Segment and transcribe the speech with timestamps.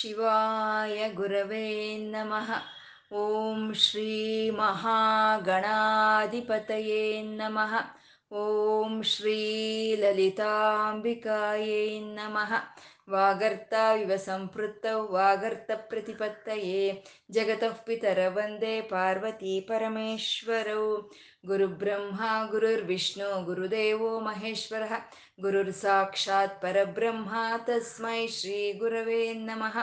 [0.00, 2.50] ಶಿವಾಯ ಗುರವೇ ನಮಃ.
[3.14, 7.74] ಓಂ ಶ್ರೀ ಮಹಾಗಣಾಧಿಪತಯೇ ನಮಃ.
[8.34, 12.52] ಓಂ ಶ್ರೀ ಲಲಿತಾಂಬಿಕಾಯೇ ನಮಃ.
[13.11, 21.01] ವಾಗರ್ತಾವಿವ ಸಂಪೃತ್ತೌ ವಾಗರ್ತ ಪ್ರತಿಪತ್ತಯೇ ಜಗತಃ ಪಿತರ ವಂದೇ ಪಾರ್ವತಿ ಪರಮೇಶ್ವರೌ
[21.45, 22.21] ಗುರುಬ್ರಹ್ಮ
[22.51, 24.83] ಗುರುರ್ವಿಷ್ಣು ಗುರುದೇವೋ ಮಹೇಶ್ವರ
[25.41, 27.33] ಗುರುರ್ ಸಾಕ್ಷಾತ್ ಪರಬ್ರಹ್ಮ
[27.65, 29.77] ತಸ್ಮೈ ಶ್ರೀ ಗುರವೇ ನಮಃ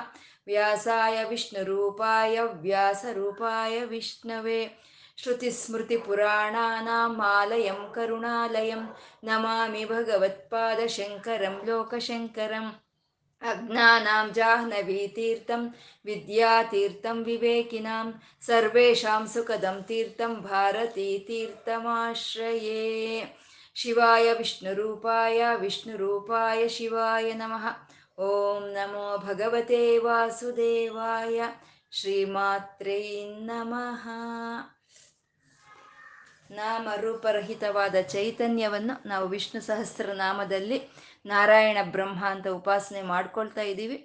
[0.47, 4.81] ವ್ಯಾಸಾಯ ವಿಷ್ಣುರೂಪಾಯ ವ್ಯಾಸರೂಪಾಯ ವಿಷ್ಣವೇ
[5.19, 8.85] श्रुतिस्मृतिपुराणानामालयं करुणालयं
[9.25, 12.84] नमामि भगवत्पादशङ्करं लोकशङ्करम्
[13.43, 15.63] अज्ञानां जाह्नवीतीर्थं
[16.05, 18.07] विद्यातीर्थं विवेकिनां
[18.47, 21.55] सर्वेषां सुखदं तीर्थं भारतीतीर्थमाश्रये
[23.77, 27.67] शिवाय विष्णुरूपाय विष्णुरूपाय शिवाय नमः
[28.21, 31.39] ॐ नमो भगवते वासुदेवाय
[31.93, 32.99] ಶ್ರೀಮಾತ್ರೇ
[33.47, 34.03] ನಮಃ
[36.51, 40.79] ನಾಮರೂಪರಹಿತವಾದ ಚೈತನ್ಯವನ್ನು ನಾವು ವಿಷ್ಣು ಸಹಸ್ರನಾಮದಲ್ಲಿ
[41.26, 43.98] ನಾರಾಯಣ ಬ್ರಹ್ಮ ಅಂತ ಉಪಾಸನೆ ಮಾಡ್ಕೊಳ್ತಾ ಇದ್ದೀವಿ.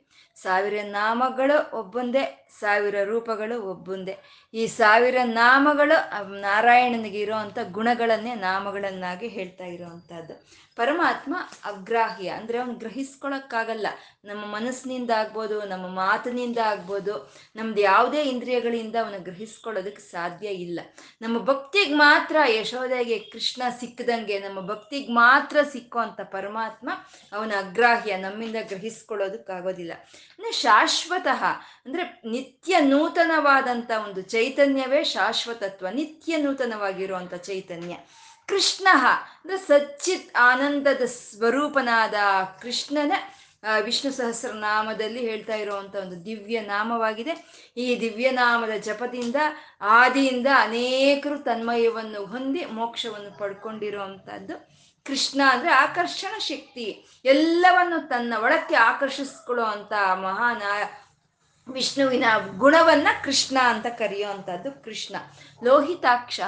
[0.43, 2.23] ಸಾವಿರ ನಾಮಗಳು ಒಬ್ಬೊಂದೇ,
[2.61, 4.15] ಸಾವಿರ ರೂಪಗಳು ಒಬ್ಬೊಂದೇ.
[4.55, 5.97] ಈ ಸಾವಿರ ನಾಮಗಳು
[6.41, 10.35] ನಾರಾಯಣನಿಗೆ ಇರೋವಂಥ ಗುಣಗಳನ್ನೇ ನಾಮಗಳನ್ನಾಗಿ ಹೇಳ್ತಾ ಇರೋವಂಥದ್ದು.
[10.79, 11.35] ಪರಮಾತ್ಮ
[11.71, 13.87] ಅಗ್ರಾಹ್ಯ, ಅಂದರೆ ಅವನು ಗ್ರಹಿಸ್ಕೊಳಕ್ಕಾಗಲ್ಲ.
[14.29, 17.15] ನಮ್ಮ ಮನಸ್ಸಿನಿಂದ ಆಗ್ಬೋದು, ನಮ್ಮ ಮಾತಿನಿಂದ ಆಗ್ಬೋದು,
[17.57, 20.81] ನಮ್ದು ಯಾವುದೇ ಇಂದ್ರಿಯಗಳಿಂದ ಅವನು ಗ್ರಹಿಸ್ಕೊಳ್ಳೋದಕ್ಕೆ ಸಾಧ್ಯ ಇಲ್ಲ.
[21.23, 26.05] ನಮ್ಮ ಭಕ್ತಿಗೆ ಮಾತ್ರ ಯಶೋದೆಗೆ ಕೃಷ್ಣ ಸಿಕ್ಕದಂಗೆ, ನಮ್ಮ ಭಕ್ತಿಗೆ ಮಾತ್ರ ಸಿಕ್ಕೋ
[26.37, 26.91] ಪರಮಾತ್ಮ
[27.33, 29.93] ಅವನ ಅಗ್ರಾಹ್ಯ ನಮ್ಮಿಂದ ಗ್ರಹಿಸ್ಕೊಳ್ಳೋದಕ್ಕಾಗೋದಿಲ್ಲ.
[30.35, 31.43] ಅಂದರೆ ಶಾಶ್ವತಃ,
[31.87, 37.97] ಅಂದರೆ ನಿತ್ಯ ನೂತನವಾದಂಥ ಒಂದು ಚೈತನ್ಯವೇ ಶಾಶ್ವತತ್ವ, ನಿತ್ಯ ನೂತನವಾಗಿರುವಂಥ ಚೈತನ್ಯ.
[38.49, 38.89] ಕೃಷ್ಣ,
[39.41, 42.15] ಅಂದರೆ ಸಚ್ಚಿತ್ ಆನಂದದ ಸ್ವರೂಪನಾದ
[42.63, 43.13] ಕೃಷ್ಣನ
[43.87, 47.33] ವಿಷ್ಣು ಸಹಸ್ರನಾಮದಲ್ಲಿ ಹೇಳ್ತಾ ಇರುವಂಥ ಒಂದು ದಿವ್ಯ ನಾಮವಾಗಿದೆ.
[47.83, 49.37] ಈ ದಿವ್ಯ ನಾಮದ ಜಪದಿಂದ,
[49.99, 54.55] ಆದಿಯಿಂದ ಅನೇಕರು ತನ್ಮಯವನ್ನು ಹೊಂದಿ ಮೋಕ್ಷವನ್ನು ಪಡ್ಕೊಂಡಿರುವಂಥದ್ದು
[55.07, 57.07] ಕೃಷ್ಣ ಅಂದ್ರೆ ಆಕರ್ಷಣ ಶಕ್ತಿ.
[57.25, 60.63] ಎಲ್ಲವನ್ನು ತನ್ನ ಒಳಕ್ಕೆ ಆಕರ್ಷಿಸ್ಕೊಳ್ಳೋ ಅಂತ ಮಹಾನ
[61.73, 62.25] ವಿಷ್ಣುವಿನ
[62.57, 65.17] ಗುಣವನ್ನ ಕೃಷ್ಣ ಅಂತ ಕರೆಯುವಂಥದ್ದು ಕೃಷ್ಣ.
[65.65, 66.41] ಲೋಹಿತಾಕ್ಷ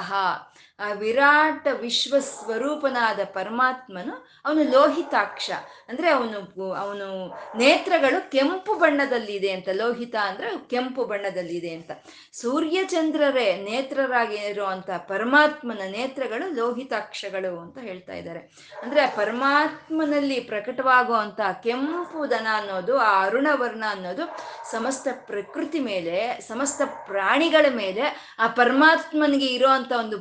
[0.83, 5.51] ಆ ವಿರಾಟ ವಿಶ್ವ ಸ್ವರೂಪನಾದ ಪರಮಾತ್ಮನು ಅವನು ಲೋಹಿತಾಕ್ಷ.
[5.89, 9.69] ಅಂದ್ರೆ ಅವನು ಅವನು ನೇತ್ರಗಳು ಕೆಂಪು ಬಣ್ಣದಲ್ಲಿದೆ ಅಂತ.
[9.71, 11.91] ಲೋಹಿತ ಅಂದ್ರೆ ಕೆಂಪು ಬಣ್ಣದಲ್ಲಿದೆ ಅಂತ.
[12.33, 18.39] ಸೂರ್ಯಚಂದ್ರರೇ ನೇತ್ರರಾಗಿ ಇರುವಂತ ಪರಮಾತ್ಮನ ನೇತ್ರಗಳು ಲೋಹಿತಾಕ್ಷಗಳು ಅಂತ ಹೇಳ್ತಾ ಇದ್ದಾರೆ.
[18.83, 24.37] ಅಂದ್ರೆ ಪರಮಾತ್ಮನಲ್ಲಿ ಪ್ರಕಟವಾಗುವಂತ ಕೆಂಪು ದನ ಅನ್ನೋದು, ಆ ಅರುಣವರ್ಣ ಅನ್ನೋದು
[24.71, 30.19] ಸಮಸ್ತ ಪ್ರಕೃತಿ ಮೇಲೆ, ಸಮಸ್ತ ಪ್ರಾಣಿಗಳ ಮೇಲೆ ಆ ಪರಮಾತ್ಮನಿಗೆ ಇರುವಂತ ಒಂದು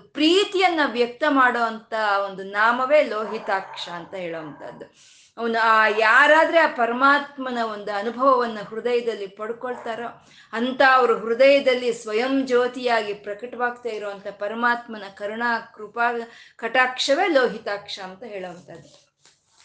[0.53, 4.85] ಪ್ರೀತಿಯನ್ನ ವ್ಯಕ್ತ ಮಾಡುವಂತ ಒಂದು ನಾಮವೇ ಲೋಹಿತಾಕ್ಷ ಅಂತ ಹೇಳುವಂಥದ್ದು.
[5.39, 13.89] ಅವನು ಆ ಯಾರಾದ್ರೆ ಆ ಪರಮಾತ್ಮನ ಒಂದು ಅನುಭವವನ್ನ ಹೃದಯದಲ್ಲಿ ಪಡ್ಕೊಳ್ತಾರೋ, ಅಂತ ಅವರು ಹೃದಯದಲ್ಲಿ ಸ್ವಯಂ ಜ್ಯೋತಿಯಾಗಿ ಪ್ರಕಟವಾಗ್ತಾ
[13.89, 16.13] ಇರುವಂತ ಪರಮಾತ್ಮನ ಕರುಣಾ, ಕೃಪಾ,
[16.57, 19.02] ಕಟಾಕ್ಷವೇ ಲೋಹಿತಾಕ್ಷ ಅಂತ ಹೇಳುವಂಥದ್ದು.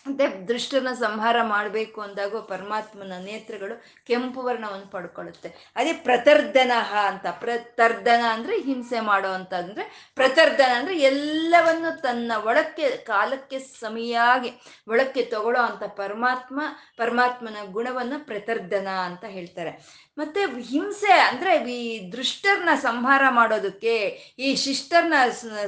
[0.07, 3.75] ಮತ್ತೆ ದೃಷ್ಟನ ಸಂಹಾರ ಮಾಡಬೇಕು ಅಂದಾಗ ಪರಮಾತ್ಮನ ನೇತ್ರಗಳು
[4.07, 5.49] ಕೆಂಪು ವರ್ಣವನ್ನು ಪಡ್ಕೊಳ್ಳುತ್ತೆ.
[5.75, 6.71] ಅದೇ ಪ್ರತರ್ಧನ
[7.07, 14.51] ಅಂತ ಪ್ರತರ್ಧನ ಅಂದ್ರೆ ಹಿಂಸೆ ಮಾಡೋ ಅಂತಂದ್ರೆ ಪ್ರತರ್ಧನ ಅಂದ್ರೆ ಎಲ್ಲವನ್ನು ತನ್ನ ಒಳಕ್ಕೆ, ಕಾಲಕ್ಕೆ ಸಮಿಯಾಗಿ
[14.87, 16.61] ಒಳಕ್ಕೆ ತಗೊಳ್ಳೋ ಅಂತ ಪರಮಾತ್ಮ,
[16.97, 20.06] ಪರಮಾತ್ಮನ ಗುಣವನ್ನ ಪ್ರತರ್ಧನ ಅಂತ ಹೇಳ್ತಾರೆ.
[20.17, 23.95] ಮತ್ತೆ ಹಿಂಸೆ ಅಂದ್ರೆ ಈ ದೃಷ್ಟರ್ನ ಸಂಹಾರ ಮಾಡೋದಕ್ಕೆ,
[24.39, 25.13] ಈ ಶಿಷ್ಟರ್ನ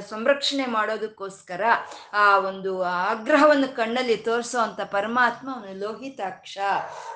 [0.08, 1.62] ಸಂರಕ್ಷಣೆ ಮಾಡೋದಕ್ಕೋಸ್ಕರ
[2.12, 6.58] ಆ ಒಂದು ಆಗ್ರಹವನ್ನು ಕಣ್ಣಲ್ಲಿ ತೋರಿಸೋ ಅಂತ ಪರಮಾತ್ಮ ಅವನು ಲೋಹಿತಾಕ್ಷ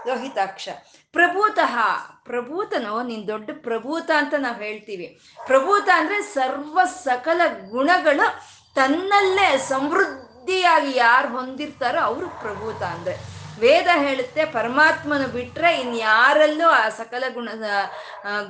[0.06, 0.68] ಲೋಹಿತಾಕ್ಷ.
[1.12, 1.78] ಪ್ರಭೂತಃ,
[2.24, 5.20] ಪ್ರಭೂತನು, ನೀನ್ ದೊಡ್ಡ ಪ್ರಭೂತ ಅಂತ ನಾವು ಹೇಳ್ತೀವಿ.
[5.46, 7.40] ಪ್ರಭೂತ ಅಂದ್ರೆ ಸರ್ವ ಸಕಲ
[7.70, 8.26] ಗುಣಗಳು
[8.74, 13.33] ತನ್ನಲ್ಲೇ ಸಮೃದ್ಧಿಯಾಗಿ ಯಾರು ಹೊಂದಿರ್ತಾರೋ ಅವರು ಪ್ರಭೂತ ಅಂದ್ರೆ.
[13.60, 17.48] ವೇದ ಹೇಳುತ್ತೆ ಪರಮಾತ್ಮನ ಬಿಟ್ರೆ ಇನ್ಯಾರಲ್ಲೂ ಆ ಸಕಲ ಗುಣ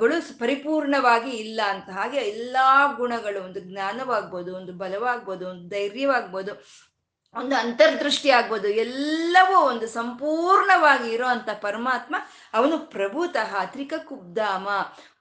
[0.00, 6.52] ಗಳು ಪರಿಪೂರ್ಣವಾಗಿ ಇಲ್ಲ ಅಂತ ಹಾಗೆ ಎಲ್ಲಾ ಗುಣಗಳು, ಒಂದು ಜ್ಞಾನವಾಗ್ಬೋದು, ಒಂದು ಬಲವಾಗ್ಬೋದು, ಒಂದು ಧೈರ್ಯವಾಗ್ಬೋದು,
[7.36, 12.14] ಒಂದು ಅಂತರ್ದೃಷ್ಟಿ ಆಗ್ಬೋದು, ಎಲ್ಲವೂ ಒಂದು ಸಂಪೂರ್ಣವಾಗಿ ಇರೋಂಥ ಪರಮಾತ್ಮ
[12.54, 14.68] ಅವನು ಪ್ರಭುತಃ ತ್ರಿಕ ಕುಬ್ಧಾಮ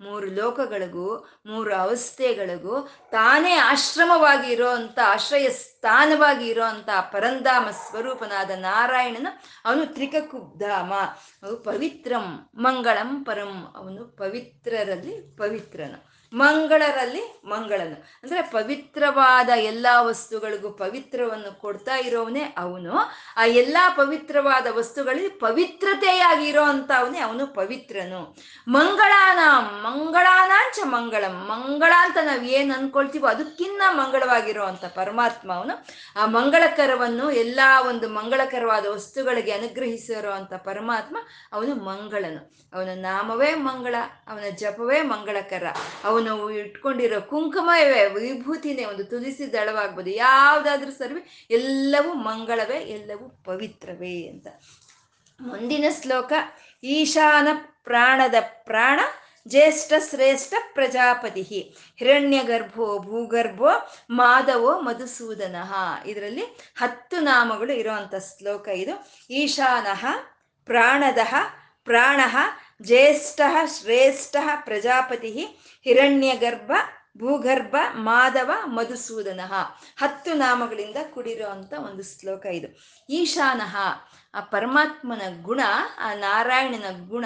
[0.01, 1.09] ಮೂರು ಲೋಕಗಳಿಗೂ,
[1.45, 2.75] ಮೂರು ಅವಸ್ಥೆಗಳಿಗೂ
[3.11, 5.49] ತಾನೇ ಆಶ್ರಮವಾಗಿ ಇರೋಂಥ ಆಶ್ರಯ
[5.83, 9.27] ಸ್ಥಾನವಾಗಿ ಇರೋಂಥ ಪರಂಧಾಮ ಸ್ವರೂಪನಾದ ನಾರಾಯಣನ
[9.65, 10.15] ಅವನು ತ್ರಿಕ
[11.43, 13.73] ಅವು ಪವಿತ್ರಂ, ಮಂಗಳಂ ಪರಂ.
[13.75, 16.13] ಅವನು ಪವಿತ್ರರಲ್ಲಿ ಪವಿತ್ರನು.
[16.33, 18.05] ಮಂಗಳರಲ್ಲಿ ಮಂಗಳನು.
[18.23, 22.97] ಅಂದ್ರೆ ಪವಿತ್ರವಾದ ಎಲ್ಲಾ ವಸ್ತುಗಳಿಗೂ ಪವಿತ್ರವನ್ನು ಕೊಡ್ತಾ ಇರೋವನೇ ಅವನು.
[23.37, 26.63] ಆ ಎಲ್ಲಾ ಪವಿತ್ರವಾದ ವಸ್ತುಗಳಲ್ಲಿ ಪವಿತ್ರತೆಯಾಗಿ ಇರೋ
[26.97, 28.37] ಅವನೇ ಅವನು ಪವಿತ್ರನು.
[28.67, 29.39] ಮಂಗಳಾನ,
[29.81, 31.31] ಮಂಗಳಾನಾಂಚ ಮಂಗಳಂ.
[31.31, 34.65] ಮಂಗಳ ಅಂತ ನಾವು ಏನ್ ಅನ್ಕೊಳ್ತೀವೋ ಅದಕ್ಕಿನ್ನ ಮಂಗಳವಾಗಿರೋ
[34.95, 35.72] ಪರಮಾತ್ಮ ಅವನು
[36.15, 41.17] ಆ ಮಂಗಳಕರವನ್ನು ಎಲ್ಲ ಒಂದು ಮಂಗಳಕರವಾದ ವಸ್ತುಗಳಿಗೆ ಅನುಗ್ರಹಿಸಿರೋ ಅಂತ ಪರಮಾತ್ಮ
[41.53, 42.53] ಅವನು ಮಂಗಳನು.
[42.73, 43.95] ಅವನ ನಾಮವೇ ಮಂಗಳ,
[44.27, 45.63] ಅವನ ಜಪವೇ ಮಂಗಳಕರ.
[46.03, 54.47] ಅವನು ಇಟ್ಕೊಂಡಿರೋ ಕುಂಕುಮವೇ ವಿಭೂತಿನೇ ಒಂದು ತುಲಿಸಿ ದಳವಾಗ್ಬೋದು ಯಾವುದಾದ್ರೂ ಸರ್ವೆ ಎಲ್ಲವೂ ಮಂಗಳವೇ, ಎಲ್ಲವೂ ಪವಿತ್ರವೇ ಅಂತ.
[55.41, 56.33] ಮುಂದಿನ ಶ್ಲೋಕ,
[56.83, 57.47] ಈಶಾನ
[57.83, 58.99] ಪ್ರಾಣದ ಪ್ರಾಣ
[59.47, 61.75] ಜ್ಯೇಷ್ಠ ಶ್ರೇಷ್ಠ ಪ್ರಜಾಪತಿ.
[61.95, 63.67] ಹಿರಣ್ಯ ಗರ್ಭೋ ಭೂಗರ್ಭೋ,
[64.09, 65.55] ಮಾಧವೋ, ಮಧುಸೂದನ.
[66.05, 66.43] ಇದರಲ್ಲಿ
[66.75, 69.11] ಹತ್ತು ನಾಮಗಳು ಇರುವಂತ ಶ್ಲೋಕ ಇದು.
[69.29, 70.05] ಈಶಾನಃ,
[70.65, 71.35] ಪ್ರಾಣದಃ,
[71.83, 72.19] ಪ್ರಾಣ,
[72.81, 75.29] ಜ್ಯೇಷ್ಠ, ಶ್ರೇಷ್ಠ, ಪ್ರಜಾಪತಿ,
[75.83, 76.71] ಹಿರಣ್ಯಗರ್ಭ,
[77.17, 79.41] ಭೂಗರ್ಭ, ಮಾಧವ, ಮಧುಸೂದನ.
[79.97, 82.67] ಹತ್ತು ನಾಮಗಳಿಂದ ಕೂಡಿರುವಂಥ ಒಂದು ಶ್ಲೋಕ ಇದು.
[83.09, 83.77] ಈಶಾನಃ
[84.35, 85.61] ಆ ಪರಮಾತ್ಮನ ಗುಣ,
[85.99, 87.25] ಆ ನಾರಾಯಣನ ಗುಣ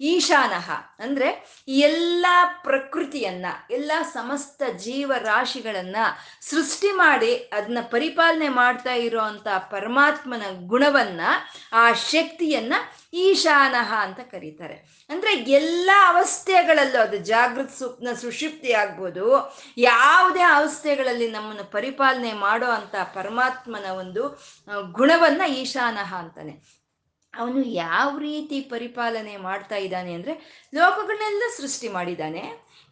[0.00, 1.28] ಈಶಾನಹ ಅಂದ್ರೆ
[1.68, 2.26] ಈ ಎಲ್ಲ
[2.62, 5.96] ಪ್ರಕೃತಿಯನ್ನ, ಎಲ್ಲ ಸಮಸ್ತ ಜೀವರಾಶಿಗಳನ್ನ
[6.40, 11.20] ಸೃಷ್ಟಿ ಮಾಡಿ ಅದನ್ನ ಪರಿಪಾಲನೆ ಮಾಡ್ತಾ ಇರುವಂತ ಪರಮಾತ್ಮನ ಗುಣವನ್ನ,
[11.72, 12.74] ಆ ಶಕ್ತಿಯನ್ನ
[13.12, 15.06] ಈಶಾನಃ ಅಂತ ಕರೀತಾರೆ.
[15.08, 19.56] ಅಂದ್ರೆ ಎಲ್ಲ ಅವಸ್ಥೆಗಳಲ್ಲೂ ಅದು ಜಾಗೃತ ಸ್ವಪ್ನ ಸುಷಿಪ್ತಿ ಆಗ್ಬೋದು.
[19.76, 24.28] ಯಾವುದೇ ಅವಸ್ಥೆಗಳಲ್ಲಿ ನಮ್ಮನ್ನು ಪರಿಪಾಲನೆ ಮಾಡೋ ಅಂತ ಪರಮಾತ್ಮನ ಒಂದು
[24.92, 26.78] ಗುಣವನ್ನ ಈಶಾನಹ ಅಂತಾನೆ.
[27.38, 32.42] ಅವನು ಯಾವ ರೀತಿ ಪರಿಪಾಲನೆ ಮಾಡ್ತಾ ಇದ್ದಾನೆ ಅಂದ್ರೆ ಲೋಕಗಳನ್ನೆಲ್ಲ ಸೃಷ್ಟಿ ಮಾಡಿದ್ದಾನೆ.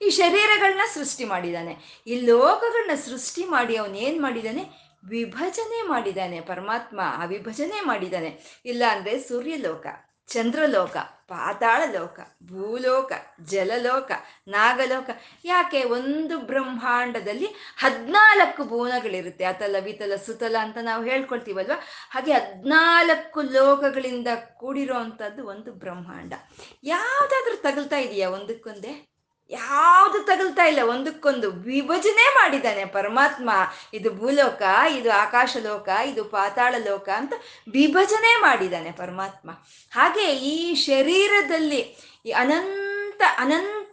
[0.03, 2.03] ಈ ಶರೀರಗಳನ್ನ ಸೃಷ್ಟಿ ಮಾಡಿದ್ದಾನೆ.
[2.07, 4.65] ಈ ಲೋಕಗಳನ್ನ ಸೃಷ್ಟಿ ಮಾಡಿ ಅವನು ಏನ್ ಮಾಡಿದ್ದಾನೆ?
[5.09, 7.01] ವಿಭಜನೆ ಮಾಡಿದ್ದಾನೆ ಪರಮಾತ್ಮ.
[7.05, 8.63] ಆ ವಿಭಜನೆ ಮಾಡಿದ್ದಾನೆ.
[8.65, 9.87] ಇಲ್ಲ ಅಂದ್ರೆ ಸೂರ್ಯಲೋಕ.
[10.29, 10.97] ಚಂದ್ರಲೋಕ
[11.29, 13.13] ಪಾತಾಳ ಲೋಕ ಭೂಲೋಕ,
[13.45, 14.13] ಜಲಲೋಕ,
[14.49, 15.11] ನಾಗಲೋಕ,
[15.45, 17.47] ಯಾಕೆ ಒಂದು ಬ್ರಹ್ಮಾಂಡದಲ್ಲಿ
[17.77, 19.45] ಹದಿನಾಲ್ಕು ಭುವನಗಳಿರುತ್ತೆ?
[19.45, 21.73] ಅತಲ, ವಿತಲ, ಸುತಲ ಅಂತ ನಾವು ಹೇಳ್ಕೊಳ್ತೀವಲ್ವ?
[22.11, 26.35] ಹಾಗೆ ಹದಿನಾಲ್ಕು ಲೋಕಗಳಿಂದ ಕೂಡಿರೋ ಅಂಥದ್ದು ಒಂದು ಬ್ರಹ್ಮಾಂಡ.
[26.83, 29.16] ಯಾವುದಾದ್ರೂ ತಗಲ್ತಾ ಇದೆಯಾ ಒಂದಕ್ಕೊಂದೇ?
[29.51, 33.51] ಯಾವುದು ತಗಲ್ತಾ ಇಲ್ಲ, ಒಂದಕ್ಕೊಂದು ವಿಭಜನೆ ಮಾಡಿದ್ದಾನೆ ಪರಮಾತ್ಮ.
[33.95, 37.35] ಇದು ಭೂಲೋಕ, ಇದು ಆಕಾಶ ಲೋಕ ಇದು ಪಾತಾಳ ಲೋಕ ಅಂತ
[37.73, 39.51] ವಿಭಜನೆ ಮಾಡಿದ್ದಾನೆ ಪರಮಾತ್ಮ.
[39.91, 41.81] ಹಾಗೆ ಈ ಶರೀರದಲ್ಲಿ
[42.27, 43.23] ಈ ಅನಂತ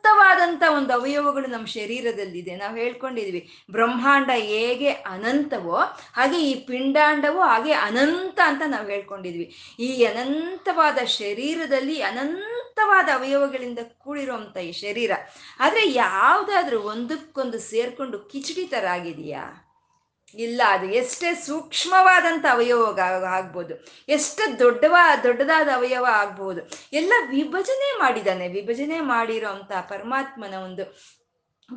[0.04, 2.54] ಅನಂತವಾದಂಥ ಒಂದು ಅವಯವಗಳು ನಮ್ಮ ಶರೀರದಲ್ಲಿದೆ.
[2.62, 3.42] ನಾವು ಹೇಳ್ಕೊಂಡಿದ್ವಿ,
[3.76, 5.78] ಬ್ರಹ್ಮಾಂಡ ಹೇಗೆ ಅನಂತವೋ
[6.18, 9.48] ಹಾಗೆ ಈ ಪಿಂಡಾಂಡವೋ ಹಾಗೆ ಅನಂತ ಅಂತ ನಾವು ಹೇಳ್ಕೊಂಡಿದ್ವಿ.
[9.80, 15.12] ಈ ಅನಂತವಾದ ಶರೀರದಲ್ಲಿ ಅನಂತವಾದ ಅವಯವಗಳಿಂದ ಕೂಡಿರುವಂಥ ಈ ಶರೀರ,
[15.60, 19.46] ಆದರೆ ಯಾವುದಾದ್ರೂ ಒಂದಕ್ಕೊಂದು ಸೇರ್ಕೊಂಡು ಕಿಚಡಿ ಥರ ಆಗಿದೆಯಾ?
[20.34, 26.62] ಇಲ್ಲ, ಅದು ಎಷ್ಟೇ ಸೂಕ್ಷ್ಮವಾದಂಥ ಅವಯವ ಆಗ್ಬೋದು, ಎಷ್ಟು ದೊಡ್ಡವ, ದೊಡ್ಡದಾದ ಅವಯವ ಆಗ್ಬೋದು,
[26.94, 31.14] ಎಲ್ಲ ವಿಭಜನೆ ಮಾಡಿದ್ದಾನೆ, ವಿಭಜನೆ ಮಾಡಿರೋ ಅಂತ ಪರಮಾತ್ಮನ ಒಂದು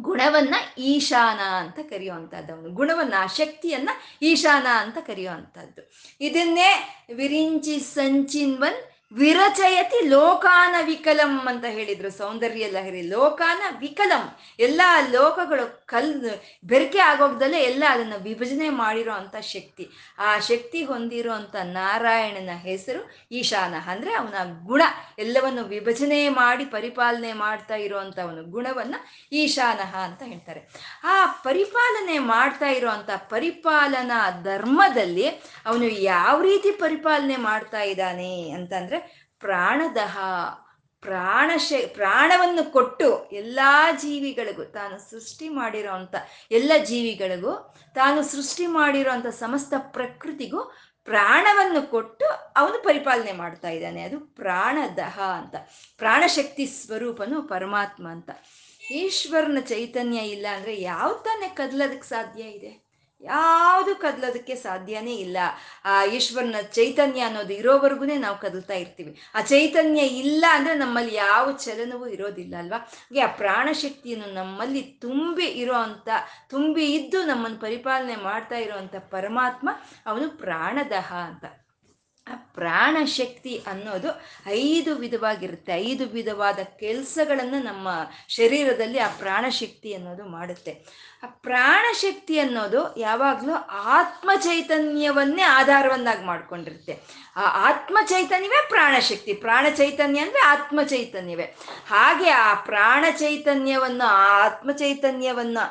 [0.01, 3.89] ಗುಣವನ್ನ ಈಶಾನ ಅಂತ ಕರೆಯುವಂಥದ್ದು ಅವನು ಗುಣವನ್ನ ಆ ಶಕ್ತಿಯನ್ನ
[4.23, 5.93] ಈಶಾನ ಅಂತ ಕರೆಯುವಂಥದ್ದು.
[6.21, 6.71] ಇದನ್ನೇ
[7.15, 13.03] ವಿರಿಂಚಿ ಸಂಚಿನ್ವನ್ ವಿರಚಯತಿ ಲೋಕಾನ ವಿಕಲಂ ಅಂತ ಹೇಳಿದ್ರು ಸೌಂದರ್ಯ ಲಹರಿ.
[13.03, 14.37] ಲೋಕಾನ ವಿಕಲಂ.
[14.59, 14.81] ಎಲ್ಲ
[15.13, 16.25] ಲೋಕಗಳು ಕಲ್
[16.65, 19.89] ಬೆರಕೆ ಆಗೋಗ್ದಲ್ಲೇ ಎಲ್ಲ ಅದನ್ನ ವಿಭಜನೆ ಮಾಡಿರೋ ಅಂತ ಶಕ್ತಿ.
[20.19, 23.75] ಆ ಶಕ್ತಿ ಹೊಂದಿರೋ ಅಂತ ನಾರಾಯಣನ ಹೆಸರು ಈಶಾನ.
[23.87, 24.83] ಅಂದ್ರೆ ಅವನ ಗುಣ.
[25.19, 28.95] ಎಲ್ಲವನ್ನು ವಿಭಜನೆ ಮಾಡಿ ಪರಿಪಾಲನೆ ಮಾಡ್ತಾ ಇರುವಂತ ಅವನ ಗುಣವನ್ನ
[29.33, 30.69] ಈಶಾನಹ ಅಂತ ಹೇಳ್ತಾರೆ.
[31.05, 35.29] ಆ ಪರಿಪಾಲನೆ ಮಾಡ್ತಾ ಇರುವಂತ ಪರಿಪಾಲನಾ ಧರ್ಮದಲ್ಲಿ
[35.67, 39.06] ಅವನು ಯಾವ ರೀತಿ ಪರಿಪಾಲನೆ ಮಾಡ್ತಾ ಇದ್ದಾನೆ ಅಂತಂದ್ರೆ
[39.41, 40.19] ಪ್ರಾಣದಹ
[41.01, 43.61] ಪ್ರಾಣ ಶ ಪ್ರಾಣವನ್ನು ಕೊಟ್ಟು ಎಲ್ಲ
[44.01, 46.15] ಜೀವಿಗಳಿಗೂ ತಾನು ಸೃಷ್ಟಿ ಮಾಡಿರೋ ಅಂಥ
[46.51, 50.75] ಎಲ್ಲ ಜೀವಿಗಳಿಗೂ ತಾನು ಸೃಷ್ಟಿ ಮಾಡಿರೋ ಅಂಥ ಸಮಸ್ತ ಪ್ರಕೃತಿಗೂ
[51.05, 52.25] ಪ್ರಾಣವನ್ನು ಕೊಟ್ಟು
[52.57, 54.03] ಅವನು ಪರಿಪಾಲನೆ ಮಾಡ್ತಾ ಇದ್ದಾನೆ.
[54.03, 55.55] ಅದು ಪ್ರಾಣದಹ ಅಂತ.
[55.99, 58.31] ಪ್ರಾಣಶಕ್ತಿ ಸ್ವರೂಪನು ಪರಮಾತ್ಮ ಅಂತ.
[58.91, 62.86] ಈಶ್ವರನ ಚೈತನ್ಯ ಇಲ್ಲ ಅಂದ್ರೆ ಯಾವ ತಾನೇ ಕದಲೋದಕ್ಕೆ ಸಾಧ್ಯ ಇದೆ?
[63.21, 65.37] ಯಾವುದು ಕದಲೋದಕ್ಕೆ ಸಾಧ್ಯನೇ ಇಲ್ಲ.
[65.85, 69.21] ಆ, ಈಶ್ವರನ ಚೈತನ್ಯ ಅನ್ನೋದು ಇರೋವರೆಗೂ ನಾವು ಕದಲ್ತಾ ಇರ್ತೀವಿ.
[69.35, 72.79] ಆ ಚೈತನ್ಯ ಇಲ್ಲ ಅಂದ್ರೆ ನಮ್ಮಲ್ಲಿ ಯಾವ ಚಲನವೂ ಇರೋದಿಲ್ಲ ಅಲ್ವಾ?
[72.79, 76.09] ಹಾಗೆ ಆ ಪ್ರಾಣಶಕ್ತಿಯನ್ನು ನಮ್ಮಲ್ಲಿ ತುಂಬಿ ಇರೋ ಅಂತ,
[76.49, 79.71] ತುಂಬಿ ಇದ್ದು ನಮ್ಮನ್ನು ಪರಿಪಾಲನೆ ಮಾಡ್ತಾ ಇರೋವಂಥ ಪರಮಾತ್ಮ
[80.07, 81.45] ಅವನು ಪ್ರಾಣದಹ ಅಂತ.
[82.29, 85.73] ಆ ಪ್ರಾಣಶಕ್ತಿ ಅನ್ನೋದು ಐದು ವಿಧವಾಗಿರುತ್ತೆ.
[85.73, 87.89] ಐದು ವಿಧವಾದ ಕೆಲಸಗಳನ್ನು ನಮ್ಮ
[88.29, 90.87] ಶರೀರದಲ್ಲಿ ಆ ಪ್ರಾಣಶಕ್ತಿ ಅನ್ನೋದು ಮಾಡುತ್ತೆ.
[91.27, 96.95] ಪ್ರಾಣಶಕ್ತಿ ಅನ್ನೋದು ಯಾವಾಗಲೂ ಆತ್ಮ ಚೈತನ್ಯವನ್ನೇ ಆಧಾರವನ್ನಾಗಿ ಮಾಡ್ಕೊಂಡಿರುತ್ತೆ.
[97.37, 101.57] ಆ ಆತ್ಮ ಚೈತನ್ಯವೇ ಪ್ರಾಣಶಕ್ತಿ ಪ್ರಾಣ ಚೈತನ್ಯ ಅಂದರೆ ಆತ್ಮ ಚೈತನ್ಯವೇ
[101.89, 105.65] ಹಾಗೆ ಆ ಪ್ರಾಣ ಚೈತನ್ಯವನ್ನು ಆ ಆತ್ಮ ಚೈತನ್ಯವನ್ನು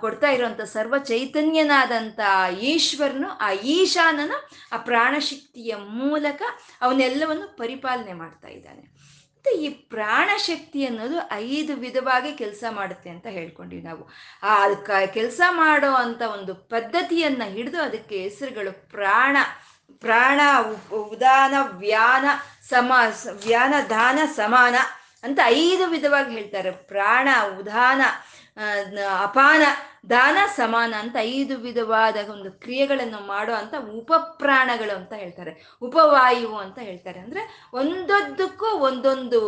[0.00, 2.20] ಕೊಡ್ತಾ ಇರುವಂಥ ಸರ್ವ ಚೈತನ್ಯನಾದಂಥ
[2.60, 6.42] ಈಶ್ವರನು, ಆ ಈಶಾನನು ಆ ಪ್ರಾಣಶಕ್ತಿಯ ಮೂಲಕ
[6.82, 8.94] ಅವನ್ನೆಲ್ಲವನ್ನು ಪರಿಪಾಲನೆ ಮಾಡ್ತಾ ಇದ್ದಾನೆ.
[9.44, 14.08] ಮತ್ತೆ ಈ ಪ್ರಾಣಶಕ್ತಿ ಅನ್ನೋದು ಐದು ವಿಧವಾಗಿ ಕೆಲಸ ಮಾಡುತ್ತೆ ಅಂತ ಹೇಳ್ಕೊಂಡ್ವಿ ನಾವು.
[14.42, 14.66] ಆ
[15.06, 19.36] ಕೆಲಸ ಮಾಡೋ ಅಂತ ಒಂದು ಪದ್ಧತಿಯನ್ನ ಹಿಡಿದು ಅದಕ್ಕೆ ಹೆಸರುಗಳು ಪ್ರಾಣ
[20.00, 20.40] ಪ್ರಾಣ
[20.92, 22.24] ಉದಾನ, ವ್ಯಾನ,
[22.68, 22.92] ಸಮ
[23.46, 24.74] ವ್ಯಾನ ದಾನ ಸಮಾನ
[25.22, 26.70] ಅಂತ ಐದು ವಿಧವಾಗಿ ಹೇಳ್ತಾರೆ.
[26.70, 28.02] ಪ್ರಾಣ, ಉದಾನ
[29.18, 29.62] ಅಪಾನ
[30.10, 35.52] ದಾನ ಸಮಾನ ಅಂತ ಐದು ವಿಧವಾದ ಒಂದು ಕ್ರಿಯೆಗಳನ್ನು ಮಾಡೋ ಅಂತ ಉಪಪ್ರಾಣಗಳು ಅಂತ ಹೇಳ್ತಾರೆ.
[35.82, 37.20] ಉಪವಾಯು ಅಂತ ಹೇಳ್ತಾರೆ.
[37.20, 37.42] ಅಂದ್ರೆ
[37.72, 39.40] ಒಂದೊಂದಕ್ಕೂ ಒಂದೊಂದು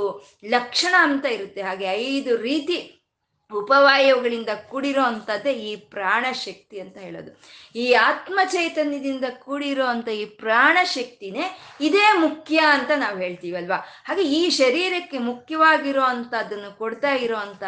[0.45, 1.63] ಲಕ್ಷಣ ಅಂತ ಇರುತ್ತೆ.
[1.63, 3.06] ಹಾಗೆ ಐದು ರೀತಿ
[3.53, 7.41] ಉಪವಾಯುಗಳಿಂದ ಕೂಡಿರೋ ಅಂಥದ್ದೇ ಈ ಪ್ರಾಣ ಶಕ್ತಿ ಅಂತ ಹೇಳೋದು.
[7.75, 13.77] ಈ ಆತ್ಮ ಚೈತನ್ಯದಿಂದ ಕೂಡಿರೋ ಅಂಥ ಈ ಪ್ರಾಣ ಶಕ್ತಿನೇ ಇದೇ ಮುಖ್ಯ ಅಂತ ನಾವು ಹೇಳ್ತೀವಲ್ವಾ?
[13.77, 17.63] ಹಾಗೆ ಈ ಶರೀರಕ್ಕೆ ಮುಖ್ಯವಾಗಿರೋ ಅಂಥದ್ದನ್ನು ಕೊಡ್ತಾ ಇರೋ ಅಂಥ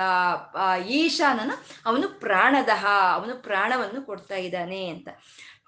[0.86, 1.50] ಈಶಾನನ
[1.86, 5.08] ಅವನು ಪ್ರಾಣದಹ, ಅವನು ಪ್ರಾಣವನ್ನು ಕೊಡ್ತಾ ಇದ್ದಾನೆ ಅಂತ.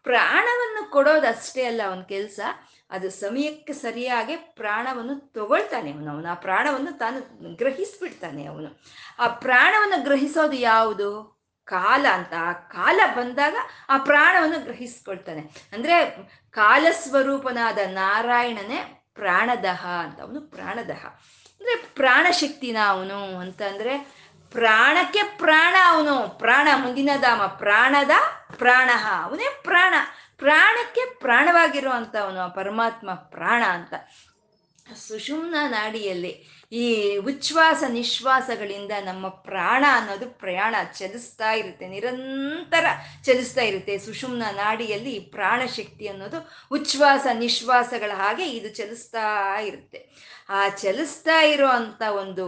[0.03, 2.41] ಪ್ರಾಣವನ್ನು ಕೊಡೋದಷ್ಟೇ ಅಲ್ಲ ಅವನ ಕೆಲಸ.
[2.91, 6.11] ಅದು ಸಮಯಕ್ಕೆ ಸರಿಯಾಗಿ ಪ್ರಾಣವನ್ನು ತಗೊಳ್ತಾನೆ ಅವನು.
[6.11, 8.81] ಅವನು ಆ ಪ್ರಾಣವನ್ನು ತಾನು ಗ್ರಹಿಸ್ಬಿಡ್ತಾನೆ ಅವನು.
[9.19, 11.41] ಆ ಪ್ರಾಣವನ್ನು ಗ್ರಹಿಸೋದು ಯಾವುದು?
[11.65, 12.33] ಕಾಲ ಅಂತ.
[12.39, 13.55] ಆ ಕಾಲ ಬಂದಾಗ
[13.89, 15.41] ಆ ಪ್ರಾಣವನ್ನು ಗ್ರಹಿಸ್ಕೊಳ್ತಾನೆ.
[15.73, 16.17] ಅಂದ್ರೆ
[16.51, 20.21] ಕಾಲಸ್ವರೂಪನಾದ ನಾರಾಯಣನೇ ಪ್ರಾಣದಹ ಅಂತ.
[20.21, 21.07] ಅವನು ಪ್ರಾಣದಹ.
[21.61, 26.39] ಅಂದರೆ ಪ್ರಾಣಶಕ್ತಿನ ಅವನು ಅಂತಂದ್ರೆ ಪ್ರಾಣಕ್ಕೆ ಪ್ರಾಣ ಅವನು.
[26.39, 27.47] ಪ್ರಾಣ ಮುಂದಿನ ಧಾಮ.
[27.47, 28.11] ಪ್ರಾಣದ
[28.57, 28.91] ಪ್ರಾಣ.
[29.23, 29.95] ಅವನೇ ಪ್ರಾಣ.
[30.37, 33.95] ಪ್ರಾಣಕ್ಕೆ ಪ್ರಾಣವಾಗಿರುವಂಥವನು ಪರಮಾತ್ಮ ಪ್ರಾಣ ಅಂತ.
[34.97, 41.89] ಸುಷುಮ್ನ ನಾಡಿಯಲ್ಲಿ ಈ ಉಚ್ಛ್ವಾಸ ನಿಶ್ವಾಸಗಳಿಂದ ನಮ್ಮ ಪ್ರಾಣ ಅನ್ನೋದು ಪ್ರಯಾಣ ಚಲಿಸ್ತಾ ಇರುತ್ತೆ.
[41.89, 42.85] ನಿರಂತರ
[43.25, 43.99] ಚಲಿಸ್ತಾ ಇರುತ್ತೆ.
[43.99, 50.31] ಸುಷುಮ್ನ ನಾಡಿಯಲ್ಲಿ ಪ್ರಾಣ ಶಕ್ತಿ ಅನ್ನೋದು ಉಚ್ಛ್ವಾಸ ನಿಶ್ವಾಸಗಳ ಹಾಗೆ ಇದು ಚಲಿಸ್ತಾ ಇರುತ್ತೆ.
[50.51, 52.47] ಆ ಚಲಿಸ್ತಾ ಇರೋ ಅಂತ ಒಂದು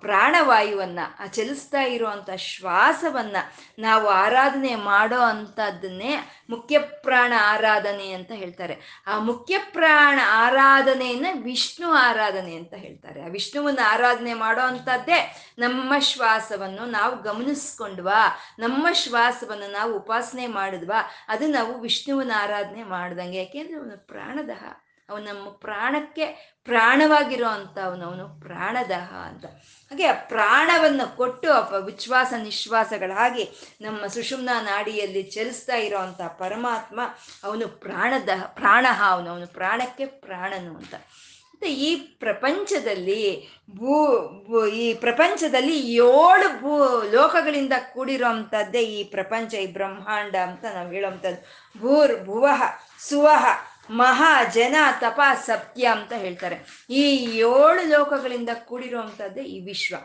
[0.00, 3.36] ಪ್ರಾಣವಾಯುವನ್ನ, ಆ ಚಲಿಸ್ತಾ ಇರುವಂತ ಶ್ವಾಸವನ್ನ
[3.78, 6.12] ನಾವು ಆರಾಧನೆ ಮಾಡೋ ಅಂಥದ್ದನ್ನೇ
[6.50, 9.04] ಮುಖ್ಯ ಪ್ರಾಣ ಆರಾಧನೆ ಅಂತ ಹೇಳ್ತಾರೆ.
[9.06, 13.18] ಆ ಮುಖ್ಯ ಪ್ರಾಣ ಆರಾಧನೆಯನ್ನ ವಿಷ್ಣು ಆರಾಧನೆ ಅಂತ ಹೇಳ್ತಾರೆ.
[13.22, 15.20] ಆ ವಿಷ್ಣುವನ್ನ ಆರಾಧನೆ ಮಾಡೋ ಅಂಥದ್ದೇ
[15.58, 18.22] ನಮ್ಮ ಶ್ವಾಸವನ್ನು ನಾವು ಗಮನಿಸ್ಕೊಂಡ್ವಾ,
[18.58, 23.38] ನಮ್ಮ ಶ್ವಾಸವನ್ನು ನಾವು ಉಪಾಸನೆ ಮಾಡಿದ್ವಾ, ಅದು ನಾವು ವಿಷ್ಣುವನ್ನ ಆರಾಧನೆ ಮಾಡ್ದಂಗೆ.
[23.38, 24.64] ಯಾಕೆಂದ್ರೆ ಪ್ರಾಣದಹ
[25.08, 29.44] ಅವನು ನಮ್ಮ ಪ್ರಾಣಕ್ಕೆ ಪ್ರಾಣವಾಗಿರೋ ಅಂತ ಅವನು ಪ್ರಾಣದಹ ಅಂತ.
[29.90, 35.98] ಹಾಗೆ ಆ ಪ್ರಾಣವನ್ನು ಕೊಟ್ಟು ಅಪ ವಿಶ್ವಾಸ ನಿಶ್ವಾಸಗಳಾಗಿ ನಮ್ಮ ಸುಷುಮ್ನ ನಾಡಿಯಲ್ಲಿ ಚಲಿಸ್ತಾ ಇರೋ
[36.38, 37.00] ಪರಮಾತ್ಮ
[37.44, 40.94] ಅವನು ಪ್ರಾಣದಹ, ಪ್ರಾಣಹ ಅವನು ಅವನು ಪ್ರಾಣಕ್ಕೆ ಪ್ರಾಣನು ಅಂತ.
[40.94, 50.64] ಮತ್ತೆ ಈ ಪ್ರಪಂಚದಲ್ಲಿ ಭೂ ಈ ಪ್ರಪಂಚದಲ್ಲಿ ಏಳು ಭೂ ಲೋಕಗಳಿಂದ ಕೂಡಿರೋ ಈ ಪ್ರಪಂಚ, ಈ ಬ್ರಹ್ಮಾಂಡ ಅಂತ
[50.74, 51.40] ನಾವು ಹೇಳೋವಂಥದ್ದು.
[51.78, 52.62] ಭೂರ್, ಭುವಃ
[53.08, 53.46] ಸುವಹ
[53.90, 56.86] ಮಹಾ ಜನ ತಪ ಸತ್ಯ ಅಂತ ಹೇಳ್ತಾರೆ.
[56.90, 59.96] ಈ ಏಳು ಲೋಕಗಳಿಂದ ಕೂಡಿರುವಂಥದ್ದೇ ಈ ವಿಶ್ವ.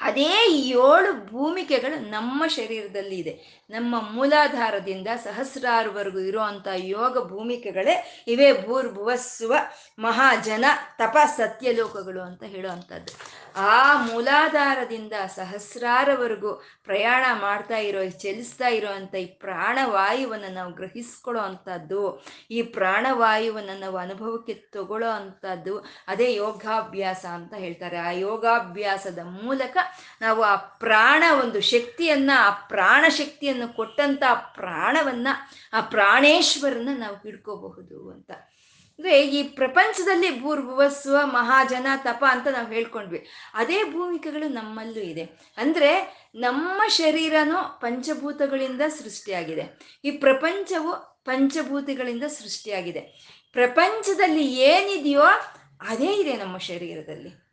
[0.00, 3.64] ಅದೇ ಏಳು ಭೂಮಿಕೆಗಳು ನಮ್ಮ ಶರೀರದಲ್ಲಿ ಇದೆ.
[3.70, 9.54] ನಮ್ಮ ಮೂಲಾಧಾರದಿಂದ ಸಹಸ್ರಾರುವರೆಗೂ ಇರುವಂತ ಯೋಗ ಭೂಮಿಕೆಗಳೇ ಇವೇ ಭೂರ್ಭುವಸ್ಸುವ
[9.98, 10.64] ಮಹಾಜನ
[10.98, 20.72] ತಪ ಸತ್ಯಲೋಕಗಳು ಅಂತ ಹೇಳುವಂಥದ್ದು ಆ ಮೂಲಾಧಾರದಿಂದ ಸಹಸ್ರಾರವರೆಗೂ ಪ್ರಯಾಣ ಮಾಡ್ತಾ ಇರೋ, ಚಲಿಸ್ತಾ ಇರೋವಂಥ ಈ ಪ್ರಾಣವಾಯುವನ್ನು ನಾವು
[20.72, 27.96] ಗ್ರಹಿಸ್ಕೊಳ್ಳೋ ಅಂಥದ್ದು, ಈ ಪ್ರಾಣವಾಯುವನ್ನು ನಾವು ಅನುಭವಕ್ಕೆ ತಗೊಳ್ಳೋ ಅಂಥದ್ದು, ಅದೇ ಯೋಗಾಭ್ಯಾಸ ಅಂತ ಹೇಳ್ತಾರೆ.
[27.96, 29.76] ಆ ಯೋಗಾಭ್ಯಾಸದ ಮೂಲಕ
[30.20, 35.28] ನಾವು ಆ ಪ್ರಾಣ ಒಂದು ಶಕ್ತಿಯನ್ನ, ಆ ಪ್ರಾಣ ಶಕ್ತಿಯನ್ನು ಕೊಟ್ಟಂತ ಪ್ರಾಣವನ್ನ,
[35.72, 38.30] ಆ ಪ್ರಾಣೇಶ್ವರನ್ನ ನಾವು ಹಿಡ್ಕೋಬಹುದು ಅಂತ.
[38.98, 43.26] ಅಂದ್ರೆ ಈ ಪ್ರಪಂಚದಲ್ಲಿ ಭೂರ್ಭುವಸ್ವ ಮಹಾಜನ ತಪ ಅಂತ ನಾವು ಹೇಳ್ಕೊಂಡ್ವಿ.
[43.54, 45.22] ಅದೇ ಭೂಮಿಕೆಗಳು ನಮ್ಮಲ್ಲೂ ಇದೆ.
[45.56, 49.78] ಅಂದ್ರೆ ನಮ್ಮ ಶರೀರನೂ ಪಂಚಭೂತಗಳಿಂದ ಸೃಷ್ಟಿಯಾಗಿದೆ.
[50.04, 53.00] ಈ ಪ್ರಪಂಚವು ಪಂಚಭೂತಗಳಿಂದ ಸೃಷ್ಟಿಯಾಗಿದೆ.
[53.52, 55.22] ಪ್ರಪಂಚದಲ್ಲಿ ಏನಿದೆಯೋ
[55.80, 57.44] ಅದೇ ಇದೆ ನಮ್ಮ ಶರೀರದಲ್ಲಿ.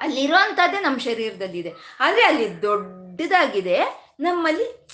[0.00, 3.78] ಅಲ್ಲಿರುವಂಥದ್ದೇ ನಮ್ಮ ಶರೀರದಲ್ಲಿ ಇದೆ ಆದರೆ ಅಲ್ಲಿ ದೊಡ್ಡದಾಗಿದೆ
[4.20, 4.86] ನಮ್ಮಲ್ಲಿ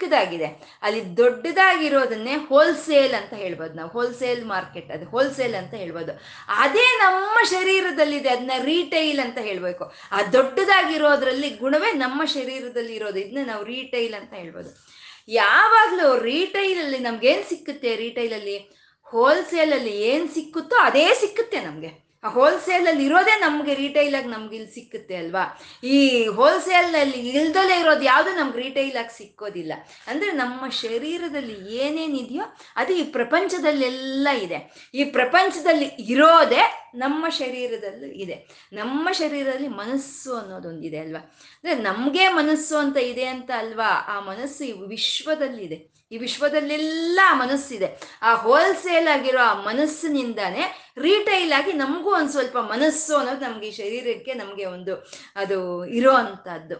[0.00, 0.78] ಚಿಕ್ಕದಾಗಿದೆ.
[0.82, 3.90] ಅಲ್ಲಿ ದೊಡ್ಡದಾಗಿರೋದನ್ನೇ ಹೋಲ್ಸೇಲ್ ಅಂತ ಹೇಳ್ಬೋದು ನಾವು.
[3.90, 6.12] ಹೋಲ್ಸೇಲ್ ಮಾರ್ಕೆಟ್ ಅದು ಹೋಲ್ಸೇಲ್ ಅಂತ ಹೇಳ್ಬೋದು.
[6.48, 9.92] ಅದೇ ನಮ್ಮ ಶರೀರದಲ್ಲಿದೆ ಅದನ್ನ ರೀಟೈಲ್ ಅಂತ ಹೇಳ್ಬೇಕು.
[10.12, 13.18] ಆ ದೊಡ್ಡದಾಗಿರೋದ್ರಲ್ಲಿ ಗುಣವೇ ನಮ್ಮ ಶರೀರದಲ್ಲಿ ಇರೋದು.
[13.18, 14.86] ಇದನ್ನ ನಾವು ರೀಟೈಲ್ ಅಂತ ಹೇಳ್ಬೋದು.
[15.28, 17.96] ಯಾವಾಗಲೂ ರೀಟೈಲಲ್ಲಿ ನಮ್ಗೇನು ಸಿಕ್ಕುತ್ತೆ?
[17.96, 18.58] ರೀಟೈಲಲ್ಲಿ
[19.02, 22.05] ಹೋಲ್ಸೇಲಲ್ಲಿ ಏನು ಸಿಕ್ಕುತ್ತೋ ಅದೇ ಸಿಕ್ಕುತ್ತೆ ನಮಗೆ.
[22.24, 23.72] ಆ ಹೋಲ್ಸೇಲಲ್ಲಿ ಇರೋದೇ ನಮಗೆ
[24.16, 25.60] ಆಗಿ ನಮ್ಗೆ ಇಲ್ಲಿ ಸಿಕ್ಕುತ್ತೆ ಅಲ್ವಾ?
[25.84, 29.72] ಈ ಹೋಲ್ಸೇಲ್ನಲ್ಲಿ ಇಲ್ದಲೇ ಇರೋದು ಯಾವುದು ನಮ್ಗೆ ಆಗಿ ಸಿಕ್ಕೋದಿಲ್ಲ.
[30.06, 34.90] ಅಂದ್ರೆ ನಮ್ಮ ಶರೀರದಲ್ಲಿ ಏನೇನಿದೆಯೋ ಅದು ಈ ಪ್ರಪಂಚದಲ್ಲೆಲ್ಲ ಇದೆ.
[34.94, 38.68] ಈ ಪ್ರಪಂಚದಲ್ಲಿ ಇರೋದೇ ನಮ್ಮ ಶರೀರದಲ್ಲೂ ಇದೆ.
[38.72, 41.18] ನಮ್ಮ ಶರೀರದಲ್ಲಿ ಮನಸ್ಸು ಅನ್ನೋದೊಂದಿದೆ ಅಲ್ವಾ?
[41.18, 44.04] ಅಂದ್ರೆ ನಮ್ಗೆ ಮನಸ್ಸು ಅಂತ ಇದೆ ಅಂತ ಅಲ್ವಾ?
[44.08, 46.05] ಆ ಮನಸ್ಸು ವಿಶ್ವದಲ್ಲಿದೆ.
[46.10, 47.88] ಈ ವಿಶ್ವದಲ್ಲೆಲ್ಲ ಮನಸ್ಸಿದೆ.
[48.22, 54.64] ಆ ಹೋಲ್ಸೇಲ್ ಆಗಿರೋ ಆ ಮನಸ್ಸಿನಿಂದಾನೇ ರೀಟೈಲ್ ಆಗಿ ನಮಗೂ ಒಂದು ಸ್ವಲ್ಪ ಮನಸ್ಸು ಅನ್ನೋದು ನಮಗೆ ಶರೀರಕ್ಕೆ ನಮಗೆ
[54.64, 54.94] ಒಂದು
[55.36, 56.76] ಅದು ಇರೋ ಅಂತದ್ದು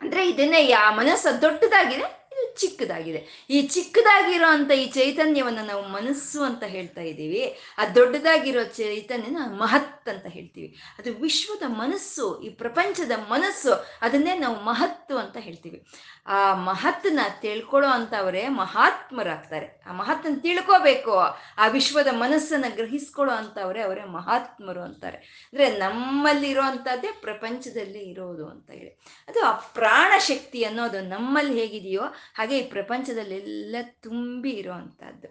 [0.00, 3.46] ಅಂದ್ರೆ ಇದನ್ನೇ ಆ ಮನಸ್ಸು ದೊಡ್ಡದಾಗಿದೆ ಇದು ಚಿಕ್ಕದಾಗಿದೆ.
[3.50, 7.58] ಈ ಚಿಕ್ಕದಾಗಿರೋ ಅಂತ ಈ ಚೈತನ್ಯವನ್ನು ನಾವು ಮನಸ್ಸು ಅಂತ ಹೇಳ್ತಾ ಇದ್ದೀವಿ.
[7.78, 10.76] ಆ ದೊಡ್ಡದಾಗಿರೋ ಚೈತನ್ಯನ ಮಹತ್ ಅಂತ ಹೇಳ್ತೀವಿ.
[10.98, 15.86] ಅದು ವಿಶ್ವದ ಮನಸ್ಸು, ಈ ಪ್ರಪಂಚದ ಮನಸ್ಸು, ಅದನ್ನೇ ನಾವು ಮಹತ್ತು ಅಂತ ಹೇಳ್ತೀವಿ.
[16.26, 19.82] ಆ ಮಹತ್ನ ತಿಳ್ಕೊಳ್ಳೋ ಅಂತವರೇ ಮಹಾತ್ಮರಾಗ್ತಾರೆ.
[19.86, 21.12] ಆ ಮಹತ್ನ ತಿಳ್ಕೋಬೇಕು.
[21.58, 25.16] ಆ ವಿಶ್ವದ ಮನಸ್ಸನ್ನ ಗ್ರಹಿಸ್ಕೊಳ್ಳೋ ಅಂತವರೇ ಅವರೇ ಮಹಾತ್ಮರು ಅಂತಾರೆ.
[25.16, 28.90] ಅಂದ್ರೆ ನಮ್ಮಲ್ಲಿರುವಂಥದ್ದೇ ಪ್ರಪಂಚದಲ್ಲಿ ಇರೋದು ಅಂತ ಹೇಳಿ.
[29.28, 32.02] ಅದು ಆ ಪ್ರಾಣ ಶಕ್ತಿ ಅನ್ನೋದು ನಮ್ಮಲ್ಲಿ ಹೇಗಿದೆಯೋ
[32.34, 35.30] ಹಾಗೆ ಈ ಪ್ರಪಂಚದಲ್ಲೆಲ್ಲ ತುಂಬಿ ಇರೋವಂಥದ್ದು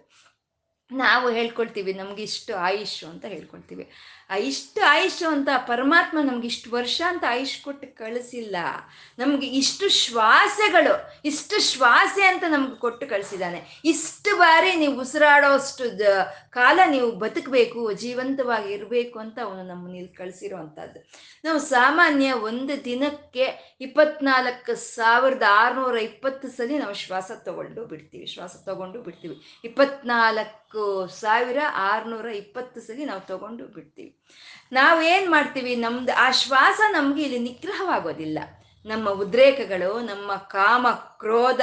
[0.90, 3.84] ನಾವು ಹೇಳ್ಕೊಳ್ತೀವಿ ನಮ್ಗೆ ಇಷ್ಟು ಆಯುಷು ಅಂತ ಹೇಳ್ಕೊಳ್ತೀವಿ.
[4.38, 8.56] ಇಷ್ಟು ಆಯುಷು ಅಂತ ಪರಮಾತ್ಮ ನಮ್ಗೆ ಇಷ್ಟು ವರ್ಷ ಅಂತ ಆಯುಷ್ ಕೊಟ್ಟು ಕಳಿಸಿಲ್ಲ.
[9.18, 13.80] ನಮ್ಗೆ ಇಷ್ಟು ಶ್ವಾಸಗಳು, ಇಷ್ಟು ಶ್ವಾಸೆ ಅಂತ ನಮ್ಗೆ ಕೊಟ್ಟು ಕಳಿಸಿದ್ದಾನೆ.
[13.84, 15.84] ಇಷ್ಟು ಬಾರಿ ನೀವು ಉಸಿರಾಡೋಷ್ಟು
[16.50, 21.00] ಕಾಲ ನೀವು ಬದುಕಬೇಕು ಜೀವಂತವಾಗಿ ಇರಬೇಕು ಅಂತ ಅವನು ನಮ್ಮನ್ನ ಇಲ್ಲಿ ಕಳಿಸಿರೋ ಅಂಥದ್ದು
[21.44, 29.02] ನಾವು ಸಾಮಾನ್ಯ ಒಂದು ದಿನಕ್ಕೆ ಇಪ್ಪತ್ನಾಲ್ಕು ಸಾವಿರದ ಆರುನೂರ ಇಪ್ಪತ್ತು ಸಲ ನಾವು ಶ್ವಾಸ ತಗೊಂಡು ಬಿಡ್ತೀವಿ, ಶ್ವಾಸ ತಗೊಂಡು
[29.02, 29.60] ಬಿಡ್ತೀವಿ.
[29.64, 34.19] ಇಪ್ಪತ್ನಾಲ್ಕು ಸಾವಿರ ಆರುನೂರ ಇಪ್ಪತ್ತು ಸಲ ನಾವು ತಗೊಂಡು ಬಿಡ್ತೀವಿ.
[34.72, 38.38] ನಾವೇನ್ ಮಾಡ್ತೀವಿ ನಮ್ದು ಆ ಶ್ವಾಸ ನಮ್ಗೆ ಇಲ್ಲಿ ನಿಗ್ರಹವಾಗೋದಿಲ್ಲ.
[38.86, 41.60] ನಮ್ಮ ಉದ್ರೇಕಗಳು, ನಮ್ಮ ಕಾಮ, ಕ್ರೋಧ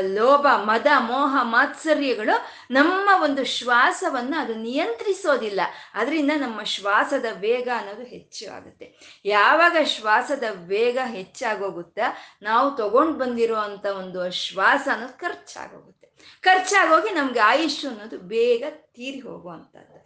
[0.00, 2.34] ಲೋಭ, ಮದ, ಮೋಹ, ಮಾತ್ಸರ್ಯಗಳು
[2.70, 5.60] ನಮ್ಮ ಒಂದು ಶ್ವಾಸವನ್ನು ಅದು ನಿಯಂತ್ರಿಸೋದಿಲ್ಲ.
[5.94, 8.86] ಅದರಿಂದ ನಮ್ಮ ಶ್ವಾಸದ ವೇಗ ಅನ್ನೋದು ಹೆಚ್ಚು ಆಗುತ್ತೆ.
[9.24, 11.98] ಯಾವಾಗ ಶ್ವಾಸದ ವೇಗ ಹೆಚ್ಚಾಗೋಗುತ್ತ,
[12.42, 16.08] ನಾವು ತಗೊಂಡು ಬಂದಿರೋ ಅಂಥ ಒಂದು ಶ್ವಾಸ ಅನ್ನೋದು ಖರ್ಚಾಗೋಗುತ್ತೆ.
[16.42, 19.97] ಖರ್ಚಾಗೋಗಿ ನಮ್ಗೆ ಆಯುಷ್ ಅನ್ನೋದು ಬೇಗ ತೀರಿ ಹೋಗುವಂಥದ್ದು.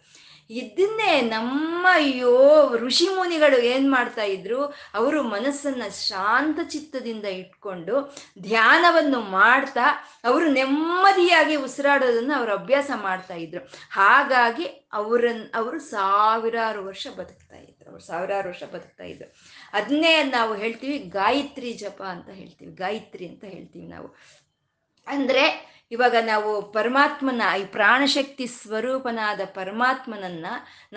[0.49, 9.81] ಇದನ್ನೇ ನಮ್ಮ ಅಯ್ಯೋ ಋಷಿ ಮುನಿಗಳು ಏನ್ ಮಾಡ್ತಾ ಇದ್ರು, ಅವರು ಮನಸ್ಸನ್ನ ಶಾಂತ ಚಿತ್ತದಿಂದ ಇಟ್ಕೊಂಡು ಧ್ಯಾನವನ್ನು ಮಾಡ್ತಾ
[10.23, 13.69] ಅವರು ನೆಮ್ಮದಿಯಾಗಿ ಉಸಿರಾಡೋದನ್ನ ಅವರು ಅಭ್ಯಾಸ ಮಾಡ್ತಾ ಇದ್ರು.
[13.91, 17.89] ಹಾಗಾಗಿ ಅವರನ್ನ ಅವರು ಸಾವಿರಾರು ವರ್ಷ ಬದುಕ್ತಾ ಇದ್ರು.
[17.89, 19.35] ಅವ್ರು ಸಾವಿರಾರು ವರ್ಷ ಬದುಕ್ತಾ ಇದ್ರು.
[19.73, 22.75] ಅದನ್ನೇ ನಾವು ಹೇಳ್ತೀವಿ ಗಾಯತ್ರಿ ಜಪ ಅಂತ ಹೇಳ್ತೀವಿ.
[22.75, 24.15] ಗಾಯತ್ರಿ ಅಂತ ಹೇಳ್ತೀವಿ ನಾವು.
[25.07, 30.45] ಅಂದ್ರೆ ಇವಾಗ ನಾವು ಪರಮಾತ್ಮನ, ಈ ಪ್ರಾಣಶಕ್ತಿ ಸ್ವರೂಪನಾದ ಪರಮಾತ್ಮನನ್ನ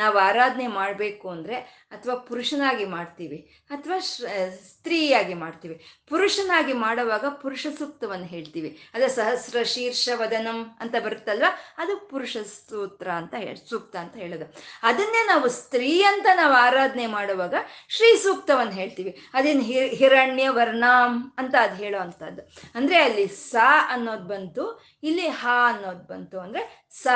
[0.00, 1.56] ನಾವು ಆರಾಧನೆ ಮಾಡಬೇಕು ಅಂದರೆ
[1.94, 3.38] ಅಥವಾ ಪುರುಷನಾಗಿ ಮಾಡ್ತೀವಿ,
[3.74, 3.98] ಅಥವಾ
[4.62, 5.76] ಸ್ತ್ರೀಯಾಗಿ ಮಾಡ್ತೀವಿ.
[6.10, 8.70] ಪುರುಷನಾಗಿ ಮಾಡುವಾಗ ಪುರುಷ ಸೂಕ್ತವನ್ನು ಹೇಳ್ತೀವಿ.
[8.94, 11.50] ಅದೇ ಸಹಸ್ರ ಶೀರ್ಷ ವದನಂ ಅಂತ ಬರುತ್ತಲ್ವ?
[11.82, 14.46] ಅದು ಪುರುಷ ಸೂತ್ರ ಅಂತ ಹೇಳಿ ಸೂಕ್ತ ಅಂತ ಹೇಳೋದು.
[14.90, 17.54] ಅದನ್ನೇ ನಾವು ಸ್ತ್ರೀ ಅಂತ ನಾವು ಆರಾಧನೆ ಮಾಡುವಾಗ
[17.96, 19.12] ಶ್ರೀ ಸೂಕ್ತವನ್ನು ಹೇಳ್ತೀವಿ.
[19.36, 19.64] ಅದೇನು
[20.00, 22.42] ಹಿರಣ್ಯ ವರ್ಣಾಂ ಅಂತ ಅದು ಹೇಳೋ ಅಂಥದ್ದು.
[22.76, 24.66] ಅಂದರೆ ಅಲ್ಲಿ ಸಾ ಅನ್ನೋದು ಬಂತು
[25.02, 26.62] ಇಲ್ಲಿ ಹ ಅನ್ನೋದು ಬಂತು ಅಂದ್ರೆ
[26.94, 27.06] ಸ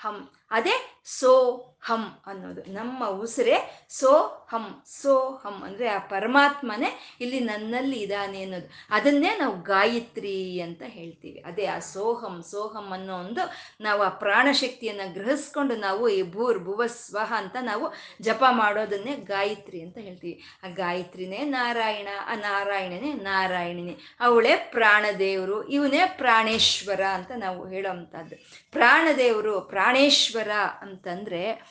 [0.00, 0.16] ಹಂ
[0.50, 2.60] ಅದೇ ಸೋ ಹಂ ಅನ್ನೋದು.
[2.72, 8.70] ನಮ್ಮ ಉಸಿರೇ ಸೋ ಹಂ ಸೋ ಹಂ ಅಂದ್ರೆ ಆ ಪರಮಾತ್ಮನೇ ಇಲ್ಲಿ ನನ್ನಲ್ಲಿ ಇದ್ದಾನೆ ಅನ್ನೋದು.
[8.90, 11.42] ಅದನ್ನೇ ನಾವು ಗಾಯತ್ರಿ ಅಂತ ಹೇಳ್ತೀವಿ.
[11.46, 13.40] ಅದೇ ಆ ಸೋಹಂ ಸೋಹಂ ಅನ್ನೋ ಒಂದು
[13.80, 17.92] ನಾವು ಆ ಪ್ರಾಣಶಕ್ತಿಯನ್ನು ಗ್ರಹಿಸ್ಕೊಂಡು ನಾವು ಈ ಭೂರ್ ಭುವ ಸ್ವಹ ಅಂತ ನಾವು
[18.22, 20.42] ಜಪ ಮಾಡೋದನ್ನೇ ಗಾಯತ್ರಿ ಅಂತ ಹೇಳ್ತೀವಿ.
[20.62, 23.96] ಆ ಗಾಯತ್ರಿನೇ ನಾರಾಯಣ, ಆ ನಾರಾಯಣನೇ ನಾರಾಯಣಿನೇ.
[24.20, 28.36] ಅವಳೇ ಪ್ರಾಣದೇವರು, ಇವನೇ ಪ್ರಾಣೇಶ್ವರ ಅಂತ ನಾವು ಹೇಳೋವಂಥದ್ದು
[28.72, 30.50] ಪ್ರಾಣದೇವರು ಪ್ರಾಣೇಶ್ವರ
[30.96, 31.66] ಅಂತಂದ್ರೆ,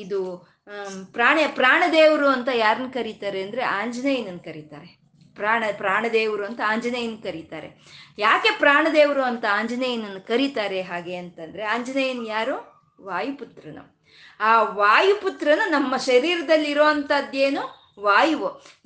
[0.00, 0.48] ಇದು
[1.12, 4.98] ಪ್ರಾಣ, ಪ್ರಾಣದೇವರು ಅಂತ ಯಾರನ್ನ ಕರೀತಾರೆ ಅಂದ್ರೆ ಆಂಜನೇಯನನ್ನು ಕರೀತಾರೆ.
[5.34, 7.80] ಪ್ರಾಣ, ಪ್ರಾಣದೇವರು ಅಂತ ಆಂಜನೇಯನ್ ಕರೀತಾರೆ.
[8.18, 12.78] ಯಾಕೆ ಪ್ರಾಣದೇವರು ಅಂತ ಆಂಜನೇಯನನ್ನು ಕರೀತಾರೆ ಹಾಗೆ ಅಂತಂದ್ರೆ, ಆಂಜನೇಯನ್ ಯಾರು?
[13.02, 14.02] ವಾಯುಪುತ್ರನು.
[14.40, 18.78] ಆ ವಾಯುಪುತ್ರನ ನಮ್ಮ ಶರೀರದಲ್ಲಿರುವಂಥದ್ದೇನು ವಾಯುವು.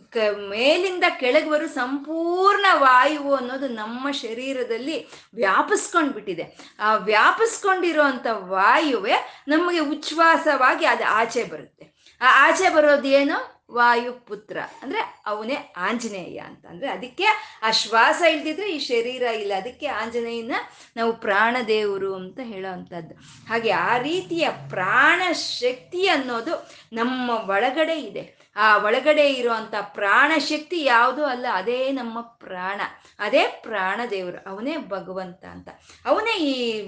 [0.49, 6.77] ಮೇಲಿಂದ ಕೆಳಗೆ ಬರೋ ಸಂಪೂರ್ಣ ವಾಯುವು ಅನ್ನೋದು ನಮ್ಮ ಶರೀರದಲ್ಲಿ ವ್ಯಾಪಿಸ್ಕೊಂಡ್ಬಿಟ್ಟಿದೆ.
[6.79, 11.85] ಆ ವ್ಯಾಪಿಸ್ಕೊಂಡಿರುವಂಥ ವಾಯುವೆ ನಮಗೆ ಉಚ್ಛ್ವಾಸವಾಗಿ ಅದು ಆಚೆ ಬರುತ್ತೆ.
[12.21, 13.63] ಆ ಆಚೆ ಬರೋದೇನು?
[13.73, 14.59] ವಾಯುಪುತ್ರ.
[14.83, 16.67] ಅಂದ್ರೆ ಅವನೇ ಆಂಜನೇಯ ಅಂತ.
[16.67, 17.25] ಅಂದ್ರೆ ಅದಕ್ಕೆ
[17.63, 19.53] ಆ ಶ್ವಾಸ ಇಲ್ದಿದ್ರೆ ಈ ಶರೀರ ಇಲ್ಲ.
[19.57, 20.55] ಅದಕ್ಕೆ ಆಂಜನೇಯನ
[20.97, 23.15] ನಾವು ಪ್ರಾಣದೇವರು ಅಂತ ಹೇಳೋವಂಥದ್ದು.
[23.49, 28.42] ಹಾಗೆ ಆ ರೀತಿಯ ಪ್ರಾಣ ಶಕ್ತಿ ಅನ್ನೋದು ನಮ್ಮ ಒಳಗಡೆ ಇದೆ.
[28.57, 32.81] ಆ ಒಳಗಡೆ ಇರುವಂತ ಪ್ರಾಣ ಶಕ್ತಿ ಯಾವುದು ಅಲ್ಲ, ಅದೇ ನಮ್ಮ ಪ್ರಾಣ,
[33.19, 35.69] ಅದೇ ಪ್ರಾಣ ದೇವರು, ಅವನೇ ಭಗವಂತ ಅಂತ.
[36.07, 36.83] ಅವನೇ ಈ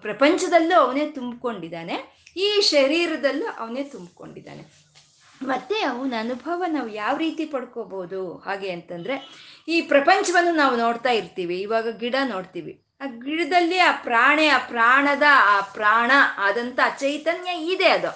[0.00, 1.96] ಪ್ರಪಂಚದಲ್ಲೂ ಅವನೇ ತುಂಬಿಕೊಂಡಿದ್ದಾನೆ,
[2.36, 4.64] ಈ ಶರೀರದಲ್ಲೂ ಅವನೇ ತುಂಬಿಕೊಂಡಿದ್ದಾನೆ.
[5.42, 9.16] ಮತ್ತೆ ಅವನ ಅನುಭವ ನಾವು ಯಾವ ರೀತಿ ಪಡ್ಕೋಬಹುದು ಹಾಗೆ ಅಂತಂದ್ರೆ,
[9.68, 12.80] ಈ ಪ್ರಪಂಚವನ್ನು ನಾವು ನೋಡ್ತಾ ಇರ್ತೀವಿ, ಇವಾಗ ಗಿಡ ನೋಡ್ತೀವಿ.
[13.00, 18.08] ಆ ಗಿಡದಲ್ಲಿ ಆ ಪ್ರಾಣೆ, ಆ ಪ್ರಾಣದ ಆ ಪ್ರಾಣ ಆದಂತ ಚೈತನ್ಯ ಇದೆ ಅದು.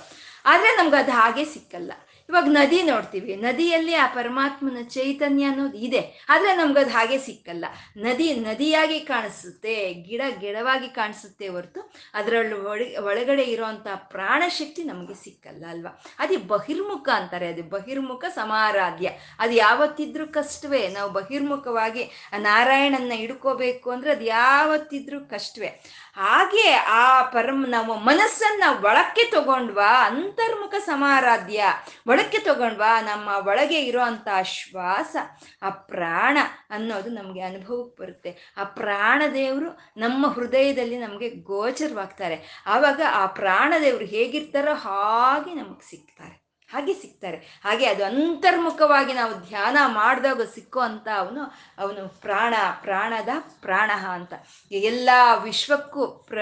[0.44, 1.92] ಆದ್ರೆ ನಮ್ಗೆ ಅದು ಹಾಗೆ ಸಿಕ್ಕಲ್ಲ.
[2.29, 3.37] ಇವಾಗ ನದಿ ನೋಡ್ತೀವಿ.
[3.37, 6.27] ನದಿಯಲ್ಲಿ ಆ ಪರಮಾತ್ಮನ ಚೈತನ್ಯ ಅನ್ನೋದು ಇದೆ.
[6.29, 7.64] ಆದ್ರೆ ನಮ್ಗದು ಹಾಗೆ ಸಿಕ್ಕಲ್ಲ.
[7.97, 16.03] ನದಿ ನದಿಯಾಗಿ ಕಾಣಿಸುತ್ತೆ, ಗಿಡ ಗಿಡವಾಗಿ ಕಾಣಿಸುತ್ತೆ ಹೊರತು ಅದರಲ್ಲಿ ಒಳ ಒಳಗಡೆ ಇರುವಂತ ಪ್ರಾಣಶಕ್ತಿ ನಮಗೆ ಸಿಕ್ಕಲ್ಲ ಅಲ್ವಾ?
[16.19, 19.11] ಅದು ಬಹಿರ್ಮುಖ ಅಂತಾರೆ, ಅದು ಬಹಿರ್ಮುಖ ಸಮಾರಾಧ್ಯ.
[19.38, 20.88] ಅದು ಯಾವತ್ತಿದ್ರೂ ಕಷ್ಟವೇ.
[20.88, 25.67] ನಾವು ಬಹಿರ್ಮುಖವಾಗಿ ನಾರಾಯಣನ್ನ ಹಿಡ್ಕೋಬೇಕು ಅಂದ್ರೆ ಅದು ಯಾವತ್ತಿದ್ರೂ ಕಷ್ಟವೇ.
[26.17, 31.64] ಹಾಗೆ ಆ ಪರಮ, ನಾವು ಮನಸ್ಸನ್ನ ಒಳಕ್ಕೆ ತಗೊಂಡ್ವಾ ಅಂತರ್ಮುಖ ಸಮಾರಾಧ್ಯ.
[32.19, 35.17] ಒಳಕ್ಕೆ ತಗೊಂಡ್ವಾ ನಮ್ಮ ಒಳಗೆ ಇರೋ ಅಂತ ಶ್ವಾಸ,
[35.63, 36.39] ಆ ಪ್ರಾಣ
[36.71, 38.55] ಅನ್ನೋದು ನಮಗೆ ಅನುಭವಕ್ಕೆ ಬರುತ್ತೆ.
[38.57, 42.63] ಆ ಪ್ರಾಣ ದೇವರು ನಮ್ಮ ಹೃದಯದಲ್ಲಿ ನಮಗೆ ಗೋಚರವಾಗ್ತಾರೆ.
[42.67, 46.49] ಆವಾಗ ಆ ಪ್ರಾಣ ದೇವರು ಹೇಗಿರ್ತಾರೋ ಹಾಗೆ ನಮಗೆ ಸಿಗ್ತಾರೆ.
[46.73, 47.37] ಹಾಗೆ ಸಿಗ್ತಾರೆ.
[47.37, 51.43] ಹಾಗೆ ಅದು ಅಂತರ್ಮುಖವಾಗಿ ನಾವು ಧ್ಯಾನ ಮಾಡಿದಾಗ ಸಿಕ್ಕೋ ಅಂತ ಅವನು
[51.79, 53.29] ಅವನು ಪ್ರಾಣ, ಪ್ರಾಣದ
[53.61, 54.35] ಪ್ರಾಣ ಅಂತ.
[54.71, 55.11] ಎಲ್ಲ
[55.43, 56.39] ವಿಶ್ವಕ್ಕೂ ಪ್ರ,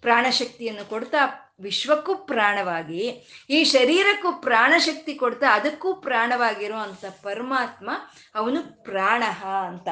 [0.00, 7.90] ಪ್ರಾಣಶಕ್ತಿಯನ್ನು ಕೊಡ್ತಾ ವಿಶ್ವಕ್ಕೂ ಪ್ರಾಣವಾಗಿ, ಈ ಶರೀರಕ್ಕೂ ಪ್ರಾಣಶಕ್ತಿ ಕೊಡ್ತಾ ಅದಕ್ಕೂ ಪ್ರಾಣವಾಗಿರೋ ಅಂತ ಪರಮಾತ್ಮ
[8.34, 9.88] ಅವನು ಪ್ರಾಣಃ ಅಂತ.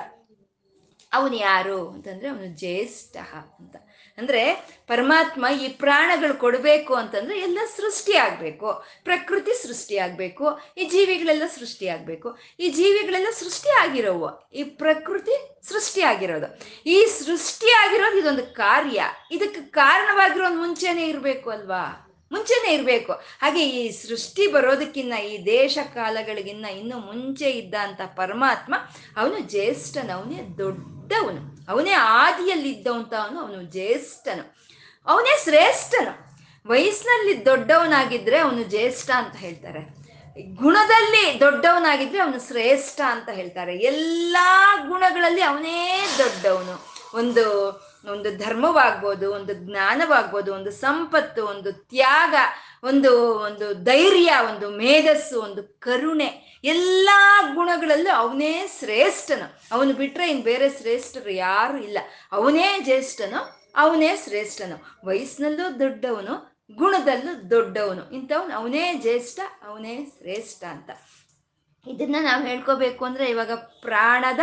[1.13, 3.77] ಅವನು ಯಾರು ಅಂತಂದ್ರೆ ಅವನು ಜ್ಯೇಷ್ಠ ಅಂತ.
[4.19, 11.89] ಅಂದ್ರೆ ಪರಮಾತ್ಮ ಈ ಪ್ರಾಣಗಳು ಕೊಡಬೇಕು ಅಂತಂದ್ರೆ ಎಲ್ಲ ಸೃಷ್ಟಿ ಆಗ್ಬೇಕು, ಪ್ರಕೃತಿ ಸೃಷ್ಟಿ ಆಗ್ಬೇಕು, ಈ ಜೀವಿಗಳೆಲ್ಲ ಸೃಷ್ಟಿ
[11.89, 12.39] ಆಗ್ಬೇಕು.
[12.61, 16.59] ಈ ಜೀವಿಗಳೆಲ್ಲ ಸೃಷ್ಟಿ ಆಗಿರೋವು, ಈ ಪ್ರಕೃತಿ ಸೃಷ್ಟಿ ಆಗಿರೋದು.
[16.87, 19.03] ಈ ಸೃಷ್ಟಿ ಆಗಿರೋದು ಇದೊಂದು ಕಾರ್ಯ.
[19.31, 22.05] ಇದಕ್ಕೆ ಕಾರಣವಾಗಿರೋದು ಮುಂಚೆನೆ ಇರಬೇಕು ಅಲ್ವಾ?
[22.33, 23.13] ಮುಂಚೆನೆ ಇರಬೇಕು.
[23.13, 28.75] ಹಾಗೆ ಈ ಸೃಷ್ಟಿ ಬರೋದಕ್ಕಿನ್ನ ಈ ದೇಶ ಕಾಲಗಳಿಗಿನ್ನ ಇನ್ನು ಮುಂಚೆ ಇದ್ದಂತ ಪರಮಾತ್ಮ,
[29.17, 31.58] ಅವನು ಜ್ಯೇಷ್ಠನವನೇ, ದೊಡ್ಡವನು.
[31.69, 34.57] ಅವನೇ ಆದಿಯಲ್ಲಿದ್ದವಂತ ಅವನು ಅವನು ಜ್ಯೇಷ್ಠನು.
[35.07, 36.29] ಅವನೇ ಶ್ರೇಷ್ಠನು.
[36.69, 39.99] ವಯಸ್ಸಿನಲ್ಲಿ ದೊಡ್ಡವನಾಗಿದ್ರೆ ಅವನು ಜ್ಯೇಷ್ಠ ಅಂತ ಹೇಳ್ತಾರೆ.
[40.55, 43.77] ಗುಣದಲ್ಲಿ ದೊಡ್ಡವನಾಗಿದ್ರೆ ಅವನು ಶ್ರೇಷ್ಠ ಅಂತ ಹೇಳ್ತಾರೆ.
[43.77, 46.87] ಎಲ್ಲಾ ಗುಣಗಳಲ್ಲಿ ಅವನೇ ದೊಡ್ಡವನು.
[47.15, 47.73] ಒಂದು
[48.13, 52.35] ಒಂದು ಧರ್ಮವಾಗ್ಬೋದು, ಒಂದು ಜ್ಞಾನವಾಗ್ಬೋದು, ಒಂದು ಸಂಪತ್ತು, ಒಂದು ತ್ಯಾಗ,
[52.85, 56.48] ಒಂದು ಒಂದು ಧೈರ್ಯ, ಒಂದು ಮೇಧಸ್ಸು, ಒಂದು ಕರುಣೆ.
[56.65, 57.09] ಎಲ್ಲ
[57.55, 59.61] ಗುಣಗಳಲ್ಲೂ ಅವನೇ ಶ್ರೇಷ್ಠನು.
[59.73, 61.99] ಅವನು ಬಿಟ್ರೆ ಇನ್ನು ಬೇರೆ ಶ್ರೇಷ್ಠರು ಯಾರು ಇಲ್ಲ.
[62.33, 65.07] ಅವನೇ ಜ್ಯೇಷ್ಠನು, ಅವನೇ ಶ್ರೇಷ್ಠನು.
[65.07, 68.11] ವಯಸ್ಸಿನಲ್ಲೂ ದೊಡ್ಡವನು, ಗುಣದಲ್ಲೂ ದೊಡ್ಡವನು.
[68.11, 70.91] ಇಂಥವನು ಅವನೇ ಜ್ಯೇಷ್ಠ, ಅವನೇ ಶ್ರೇಷ್ಠ ಅಂತ.
[71.89, 74.41] ಇದನ್ನ ನಾವು ಹೇಳ್ಕೋಬೇಕು ಅಂದ್ರೆ ಇವಾಗ ಪ್ರಾಣದ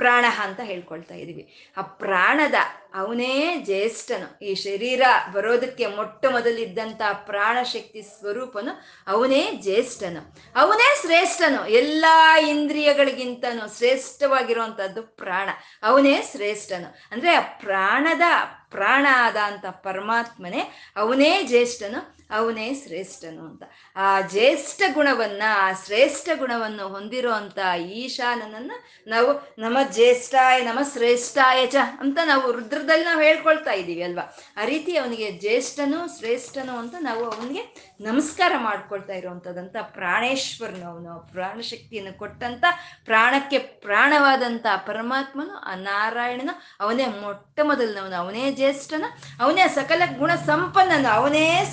[0.00, 1.72] ಪ್ರಾಣ ಅಂತ ಹೇಳ್ಕೊಳ್ತಾ ಇದ್ದೀವಿ.
[1.76, 2.54] ಆ ಪ್ರಾಣದ
[2.94, 4.44] ಅವನೇ ಜ್ಯೇಷ್ಠನು.
[4.44, 10.36] ಈ ಶರೀರ ಬರೋದಕ್ಕೆ ಮೊಟ್ಟ ಮೊದಲಿದ್ದಂಥ ಪ್ರಾಣಶಕ್ತಿ ಸ್ವರೂಪನು ಅವನೇ ಜ್ಯೇಷ್ಠನು.
[10.56, 11.68] ಅವನೇ ಶ್ರೇಷ್ಠನು.
[11.68, 12.04] ಎಲ್ಲ
[12.48, 15.48] ಇಂದ್ರಿಯಗಳಿಗಿಂತನೂ ಶ್ರೇಷ್ಠವಾಗಿರುವಂಥದ್ದು ಪ್ರಾಣ.
[15.82, 16.94] ಅವನೇ ಶ್ರೇಷ್ಠನು.
[17.10, 18.22] ಅಂದ್ರೆ ಆ ಪ್ರಾಣದ
[18.70, 20.62] ಪ್ರಾಣ ಆದ ಅಂತ ಪರಮಾತ್ಮನೇ
[20.96, 22.19] ಅವನೇ ಜ್ಯೇಷ್ಠನು.
[22.32, 23.62] ಅವನೇ ಶ್ರೇಷ್ಠನು ಅಂತ.
[23.96, 28.72] ಆ ಜ್ಯೇಷ್ಠ ಗುಣವನ್ನ, ಆ ಶ್ರೇಷ್ಠ ಗುಣವನ್ನು ಹೊಂದಿರೋ ಅಂತ ಈಶಾನನನ್ನ
[29.06, 34.36] ನಾವು ನಮ ಜ್ಯೇಷ್ಠಾಯ, ನಮ ಶ್ರೇಷ್ಠಾಯ ಚ ಅಂತ ನಾವು ರುದ್ರದಲ್ಲಿ ನಾವು ಹೇಳ್ಕೊಳ್ತಾ ಇದ್ದೀವಿ ಅಲ್ವಾ?
[34.56, 41.32] ಆ ರೀತಿ ಅವನಿಗೆ ಜ್ಯೇಷ್ಠನು, ಶ್ರೇಷ್ಠನು ಅಂತ ನಾವು ಅವನಿಗೆ ನಮಸ್ಕಾರ ಮಾಡ್ಕೊಳ್ತಾ ಇರುವಂಥದ್ದಂಥ ಪ್ರಾಣೇಶ್ವರನು ಅವನು.
[41.32, 42.64] ಪ್ರಾಣಶಕ್ತಿಯನ್ನು ಕೊಟ್ಟಂತ,
[43.04, 49.04] ಪ್ರಾಣಕ್ಕೆ ಪ್ರಾಣವಾದಂಥ ಪರಮಾತ್ಮನು, ಆ ನಾರಾಯಣನು ಅವನೇ ಮೊಟ್ಟ ಮೊದಲನವನು ಅವನೇ ಜ್ಯೇಷ್ಠನ,
[49.40, 51.08] ಅವನೇ ಸಕಲ ಗುಣ ಸಂಪನ್ನನು.
[51.08, 51.64] ಅವನೇ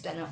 [0.00, 0.26] ಶ್ರೇಷ್ಠನು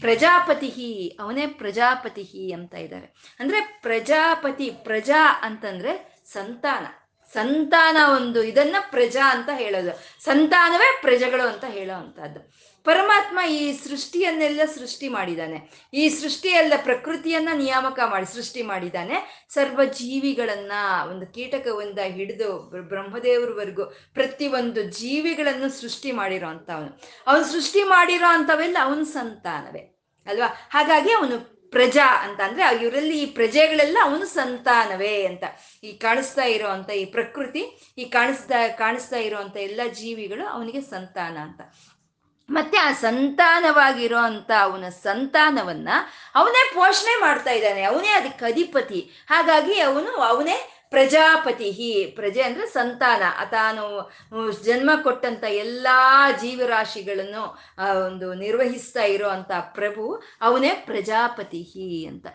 [0.00, 3.36] ಪ್ರಜಾಪತಿ ಅವನೇ ಪ್ರಜಾಪತಿ ಅಂತ ಇದ್ದಾರೆ.
[3.40, 6.86] ಅಂದ್ರೆ ಪ್ರಜಾಪತಿ, ಪ್ರಜಾ ಅಂತಂದ್ರೆ ಸಂತಾನ.
[7.32, 10.24] ಸಂತಾನ ಒಂದು ಇದನ್ನ ಪ್ರಜಾ ಅಂತ ಹೇಳೋದು.
[10.24, 15.58] ಸಂತಾನವೇ ಪ್ರಜೆಗಳು ಅಂತ ಹೇಳೋ ಅಂತದ್ದು ಪರಮಾತ್ಮ ಈ ಸೃಷ್ಟಿಯನ್ನೆಲ್ಲ ಸೃಷ್ಟಿ ಮಾಡಿದ್ದಾನೆ.
[15.94, 19.16] ಈ ಸೃಷ್ಟಿಯೆಲ್ಲ ಪ್ರಕೃತಿಯನ್ನ ನಿಯಾಮಕ ಮಾಡಿ ಸೃಷ್ಟಿ ಮಾಡಿದ್ದಾನೆ.
[19.54, 20.72] ಸರ್ವ ಜೀವಿಗಳನ್ನ
[21.10, 22.50] ಒಂದು ಕೀಟಕವಿಂದ ಹಿಡಿದು
[22.88, 26.90] ಬ್ರಹ್ಮದೇವ್ರವರೆಗೂ ಪ್ರತಿಯೊಂದು ಜೀವಿಗಳನ್ನು ಸೃಷ್ಟಿ ಮಾಡಿರೋ ಅಂತವನು.
[27.26, 29.84] ಅವನು ಸೃಷ್ಟಿ ಮಾಡಿರೋ ಅಂತವೆಲ್ಲ ಅವನ ಸಂತಾನವೇ,
[30.26, 30.50] ಅಲ್ವಾ?
[30.70, 35.44] ಹಾಗಾಗಿ ಅವನು ಪ್ರಜಾ ಅಂತ ಅಂದ್ರೆ ಇವರಲ್ಲಿ ಈ ಪ್ರಜೆಗಳೆಲ್ಲ ಅವನು ಸಂತಾನವೇ ಅಂತ.
[35.84, 37.62] ಈ ಕಾಣಿಸ್ತಾ ಇರೋ ಅಂತ ಈ ಪ್ರಕೃತಿ,
[37.98, 41.60] ಈ ಕಾಣಿಸ್ತಾ ಕಾಣಿಸ್ತಾ ಇರುವಂತ ಎಲ್ಲ ಜೀವಿಗಳು ಅವನಿಗೆ ಸಂತಾನ ಅಂತ.
[42.50, 45.88] ಮತ್ತೆ ಆ ಸಂತಾನವಾಗಿರೋ ಅಂತ ಅವನ ಸಂತಾನವನ್ನ
[46.34, 47.82] ಅವನೇ ಪೋಷಣೆ ಮಾಡ್ತಾ ಇದ್ದಾನೆ.
[47.82, 49.10] ಅವನೇ ಅದಕ್ಕೆ ಅಧಿಪತಿ.
[49.30, 52.12] ಹಾಗಾಗಿ ಅವನು ಅವನೇ ಪ್ರಜಾಪತಿ.
[52.16, 53.22] ಪ್ರಜೆ ಅಂದ್ರೆ ಸಂತಾನ.
[53.50, 54.12] ತಾನು
[54.64, 57.58] ಜನ್ಮ ಕೊಟ್ಟಂತ ಎಲ್ಲಾ ಜೀವರಾಶಿಗಳನ್ನು
[58.06, 62.26] ಒಂದು ನಿರ್ವಹಿಸ್ತಾ ಇರೋ ಅಂತ ಪ್ರಭು ಅವನೇ ಪ್ರಜಾಪತಿ ಅಂತ.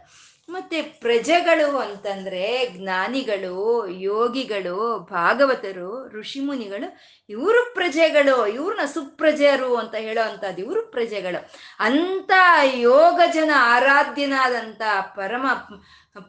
[0.49, 6.97] ಮತ್ತೆ ಪ್ರಜೆಗಳು ಅಂತಂದ್ರೆ ಜ್ಞಾನಿಗಳು, ಯೋಗಿಗಳು, ಭಾಗವತರು, ಋಷಿಮುನಿಗಳು,
[7.29, 11.49] ಇವರು ಪ್ರಜೆಗಳು ಇವ್ರನ್ನ ಸುಪ್ರಜೆಯರು ಅಂತ ಹೇಳೋ ಅಂತದ್ದು ಇವರು ಪ್ರಜೆಗಳು.
[11.79, 12.31] ಅಂತ
[12.73, 14.81] ಯೋಗ ಜನ ಆರಾಧ್ಯನಾದಂಥ
[15.15, 15.47] ಪರಮ,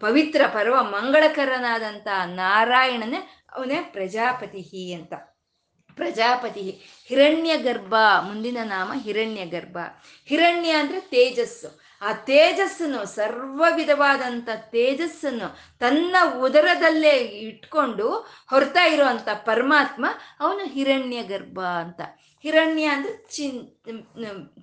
[0.01, 5.13] ಪವಿತ್ರ, ಪರಮ ಮಂಗಳಕರನಾದಂಥ ನಾರಾಯಣನೇ ಅವನೇ ಪ್ರಜಾಪತಿ ಅಂತ.
[5.97, 9.79] ಪ್ರಜಾಪತಿ ಹಿರಣ್ಯ ಗರ್ಭ ಮುಂದಿನ ನಾಮ ಹಿರಣ್ಯ ಗರ್ಭ
[10.27, 11.86] ಹಿರಣ್ಯ ಅಂದ್ರೆ ತೇಜಸ್ಸು.
[12.03, 18.13] ಆ ತೇಜಸ್ಸನ್ನು ಸರ್ವ ವಿಧವಾದಂಥ ತೇಜಸ್ಸನ್ನು ತನ್ನ ಉದರದಲ್ಲೇ ಇಟ್ಕೊಂಡು
[18.51, 20.07] ಹೊರತಾ ಇರುವಂತ ಪರಮಾತ್ಮ
[20.41, 22.01] ಅವನು ಹಿರಣ್ಯ ಗರ್ಭ ಅಂತ.
[22.43, 23.69] ಹಿರಣ್ಯ ಅಂದ್ರೆ ಚಿನ್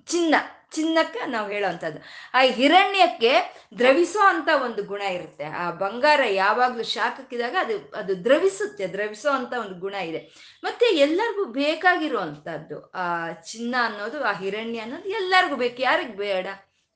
[0.06, 0.34] ಚಿನ್ನ,
[0.72, 2.00] ಚಿನ್ನಕ್ಕೆ ನಾವು ಹೇಳೋವಂಥದ್ದು.
[2.34, 5.44] ಆ ಹಿರಣ್ಯಕ್ಕೆ ದ್ರವಿಸೋ ಅಂತ ಒಂದು ಗುಣ ಇರುತ್ತೆ.
[5.44, 10.30] ಆ ಬಂಗಾರ ಯಾವಾಗಲೂ ಶಾಖಕ್ಕಿದಾಗ ಅದು ಅದು ದ್ರವಿಸುತ್ತೆ, ದ್ರವಿಸೋ ಅಂತ ಒಂದು ಗುಣ ಇದೆ.
[10.64, 15.82] ಮತ್ತೆ ಎಲ್ಲರಿಗೂ ಬೇಕಾಗಿರುವಂಥದ್ದು ಆ ಚಿನ್ನ ಅನ್ನೋದು, ಆ ಹಿರಣ್ಯ ಅನ್ನೋದು ಎಲ್ಲರಿಗೂ ಬೇಕು.
[15.82, 16.46] ಯಾರಿಗೆ ಬೇಡ?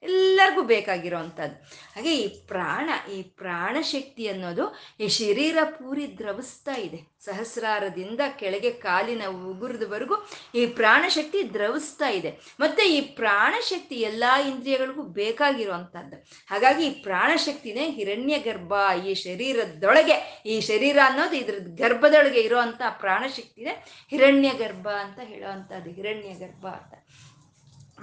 [0.02, 1.64] ಎಲ್ಲರಿಗೂ ಬೇಕಾಗಿರೋವಂಥದ್ದು.
[1.96, 7.18] ಹಾಗೆ ಈ ಪ್ರಾಣ, ಈ ಪ್ರಾಣಶಕ್ತಿ ಅನ್ನೋದು ಈ ಶರೀರ ಪೂರಿ ದ್ರವಿಸ್ತಾ ಇದೆ.
[7.24, 12.40] ಸಹಸ್ರಾರದಿಂದ ಕೆಳಗೆ ಕಾಲಿನ ಉಗುರದವರೆಗೂ ಈ ಪ್ರಾಣಶಕ್ತಿ ದ್ರವಿಸ್ತಾ ಇದೆ.
[12.61, 16.16] ಮತ್ತೆ ಈ ಪ್ರಾಣಶಕ್ತಿ ಎಲ್ಲ ಇಂದ್ರಿಯಗಳಿಗೂ ಬೇಕಾಗಿರುವಂಥದ್ದು.
[16.50, 18.72] ಹಾಗಾಗಿ ಈ ಪ್ರಾಣಶಕ್ತಿನೇ ಹಿರಣ್ಯ ಗರ್ಭ
[19.06, 25.90] ಈ ಶರೀರದೊಳಗೆ, ಈ ಶರೀರ ಅನ್ನೋದು ಇದ್ರ ಗರ್ಭದೊಳಗೆ ಇರುವಂಥ ಪ್ರಾಣಶಕ್ತಿನೇ ಹಿರಣ್ಯ ಗರ್ಭ ಅಂತ ಹೇಳೋವಂಥದ್ದು.
[25.90, 26.94] ಹಿರಣ್ಯ ಗರ್ಭ ಅಂತ.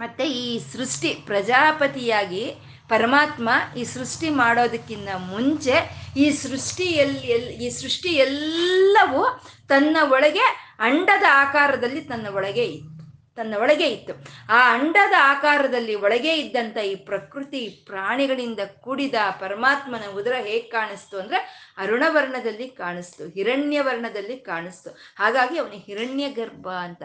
[0.01, 2.45] ಮತ್ತೆ ಈ ಸೃಷ್ಟಿ ಪ್ರಜಾಪತಿಯಾಗಿ
[2.89, 5.75] ಪರಮಾತ್ಮ ಈ ಸೃಷ್ಟಿ ಮಾಡೋದಕ್ಕಿಂತ ಮುಂಚೆ
[6.17, 9.23] ಈ ಸೃಷ್ಟಿಯಲ್ಲಿ ಎಲ್ ಈ ಸೃಷ್ಟಿ ಎಲ್ಲವೂ
[9.67, 10.45] ತನ್ನ ಒಳಗೆ
[10.79, 12.94] ಅಂಡದ ಆಕಾರದಲ್ಲಿ ತನ್ನ ಒಳಗೆ ಇತ್ತು.
[13.36, 14.13] ತನ್ನ ಒಳಗೆ ಇತ್ತು.
[14.50, 21.39] ಆ ಅಂಡದ ಆಕಾರದಲ್ಲಿ ಒಳಗೆ ಇದ್ದಂಥ ಈ ಪ್ರಕೃತಿ ಪ್ರಾಣಿಗಳಿಂದ ಕೂಡಿದ ಪರಮಾತ್ಮನ ಉದರ ಹೇಗೆ ಕಾಣಿಸ್ತು ಅಂದ್ರೆ
[21.78, 24.89] ಅರುಣವರ್ಣದಲ್ಲಿ ಕಾಣಿಸ್ತು ಹಿರಣ್ಯ ವರ್ಣದಲ್ಲಿ ಕಾಣಿಸ್ತು.
[25.19, 27.04] ಹಾಗಾಗಿ ಅವನು ಹಿರಣ್ಯ ಗರ್ಭ ಅಂತ.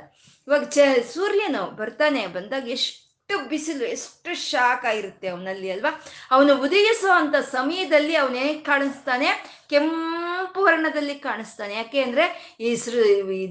[0.48, 0.78] ಇವಾಗ ಚ,
[1.14, 6.02] ಸೂರ್ಯನು ಬರ್ತಾನೆ, ಬಂದಾಗ ಎಷ್ಟು ಬಿಸಿಲು, ಎಷ್ಟು ಶಾಖ ಇರುತ್ತೆ ಅವನಲ್ಲಿ ಅಲ್ವಾ?
[6.30, 11.72] ಅವನು ಉದಯಿಸೋ ಅಂತ ಸಮಯದಲ್ಲಿ ಅವನು ಹೇಗೆ ಕಾಣಿಸ್ತಾನೆ ಕೆಂಪು ವರ್ಣದಲ್ಲಿ ಕಾಣಿಸ್ತಾನೆ.
[11.80, 12.24] ಯಾಕೆ ಅಂದ್ರೆ
[12.66, 13.02] ಈ ಸೃ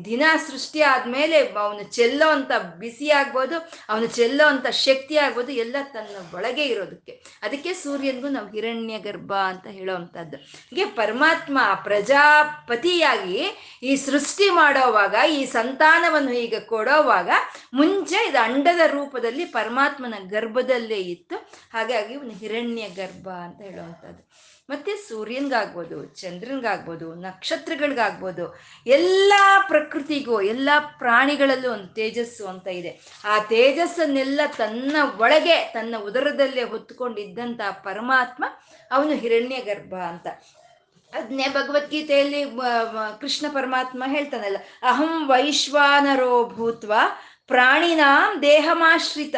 [0.07, 2.51] ದಿನ ಸೃಷ್ಟಿ ಆದ್ಮೇಲೆ ಅವನು ಚೆಲ್ಲೋ ಅಂತ
[2.81, 3.57] ಬಿಸಿ ಆಗ್ಬೋದು,
[3.91, 7.13] ಅವನು ಚೆಲ್ಲೋ ಅಂತ ಶಕ್ತಿ ಆಗ್ಬೋದು, ಎಲ್ಲ ತನ್ನ ಒಳಗೆ ಇರೋದಕ್ಕೆ.
[7.45, 10.37] ಅದಕ್ಕೆ ಸೂರ್ಯನಿಗೂ ನಾವು ಹಿರಣ್ಯ ಗರ್ಭ ಅಂತ ಹೇಳೋವಂಥದ್ದು
[10.69, 13.39] ಹೀಗೆ ಪರಮಾತ್ಮ ಪ್ರಜಾಪತಿಯಾಗಿ
[13.89, 17.29] ಈ ಸೃಷ್ಟಿ ಮಾಡೋವಾಗ, ಈ ಸಂತಾನವನ್ನು ಈಗ ಕೊಡೋವಾಗ
[17.73, 21.35] ಮುಂಚೆ ಇದು ಅಂಡದ ರೂಪದಲ್ಲಿ ಪರಮಾತ್ಮನ ಗರ್ಭದಲ್ಲೇ ಇತ್ತು.
[21.73, 24.23] ಹಾಗಾಗಿ ಇವನು ಹಿರಣ್ಯ ಗರ್ಭ ಅಂತ ಹೇಳುವಂಥದ್ದು
[24.69, 28.45] ಮತ್ತೆ ಸೂರ್ಯನ್ಗಾಗ್ಬೋದು, ಚಂದ್ರನ್ಗಾಗ್ಬೋದು, ನಕ್ಷತ್ರಗಳಿಗಾಗ್ಬೋದು,
[28.87, 29.33] ಎಲ್ಲ
[29.67, 32.91] ಪ್ರಕೃತಿಗೂ, ಎಲ್ಲ ಪ್ರಾಣಿಗಳಲ್ಲೂ ಒಂದು ತೇಜಸ್ಸು ಅಂತ ಇದೆ.
[33.25, 38.43] ಆ ತೇಜಸ್ಸನ್ನೆಲ್ಲ ತನ್ನ ಒಳಗೆ, ತನ್ನ ಉದರದಲ್ಲೇ ಹೊತ್ತುಕೊಂಡಿದ್ದಂಥ ಪರಮಾತ್ಮ
[38.91, 40.27] ಅವನು ಹಿರಣ್ಯ ಗರ್ಭ ಅಂತ.
[41.13, 42.41] ಅದನ್ನೇ ಭಗವದ್ಗೀತೆಯಲ್ಲಿ
[43.21, 46.93] ಕೃಷ್ಣ ಪರಮಾತ್ಮ ಹೇಳ್ತಾನಲ್ಲ, ಅಹಂ ವೈಶ್ವಾನರೋ ಭೂತ್ವ
[47.47, 49.35] ಪ್ರಾಣಿನಾಂ ದೇಹಮಾಶ್ರಿತ.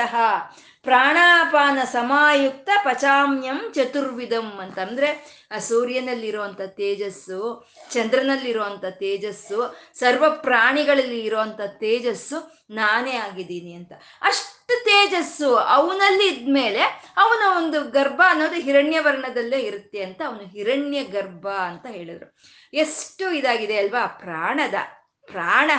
[0.84, 4.80] ಪ್ರಾಣಾಪಾನ ಸಮಾಯುಕ್ತ ಪಚಾಮ್ಯಂ ಚತುರ್ವಿಧಂ ಅಂತ.
[4.80, 13.92] ಅಂದ್ರೆ ಆ ಸೂರ್ಯನಲ್ಲಿರುವಂಥ ತೇಜಸ್ಸು ಚಂದ್ರನಲ್ಲಿರುವಂಥ ತೇಜಸ್ಸು, ಸರ್ವ ಪ್ರಾಣಿಗಳಲ್ಲಿ ಇರುವಂತ ತೇಜಸ್ಸು ನಾನೇ ಆಗಿದ್ದೀನಿ ಅಂತ.
[14.22, 16.82] ಅಷ್ಟು ತೇಜಸ್ಸು ಅವನಲ್ಲಿ ಇದ್ಮೇಲೆ
[17.18, 22.38] ಅವನ ಒಂದು ಗರ್ಭ ಅನ್ನೋದು ಹಿರಣ್ಯ ವರ್ಣದಲ್ಲೇ ಇರುತ್ತೆ ಅಂತ ಅವನು ಹಿರಣ್ಯ ಗರ್ಭ ಅಂತ ಹೇಳಿದ್ರು.
[22.74, 24.08] ಎಷ್ಟು ಇದಾಗಿದೆ ಅಲ್ವಾ?
[24.08, 24.74] ಪ್ರಾಣದ,
[25.26, 25.72] ಪ್ರಾಣ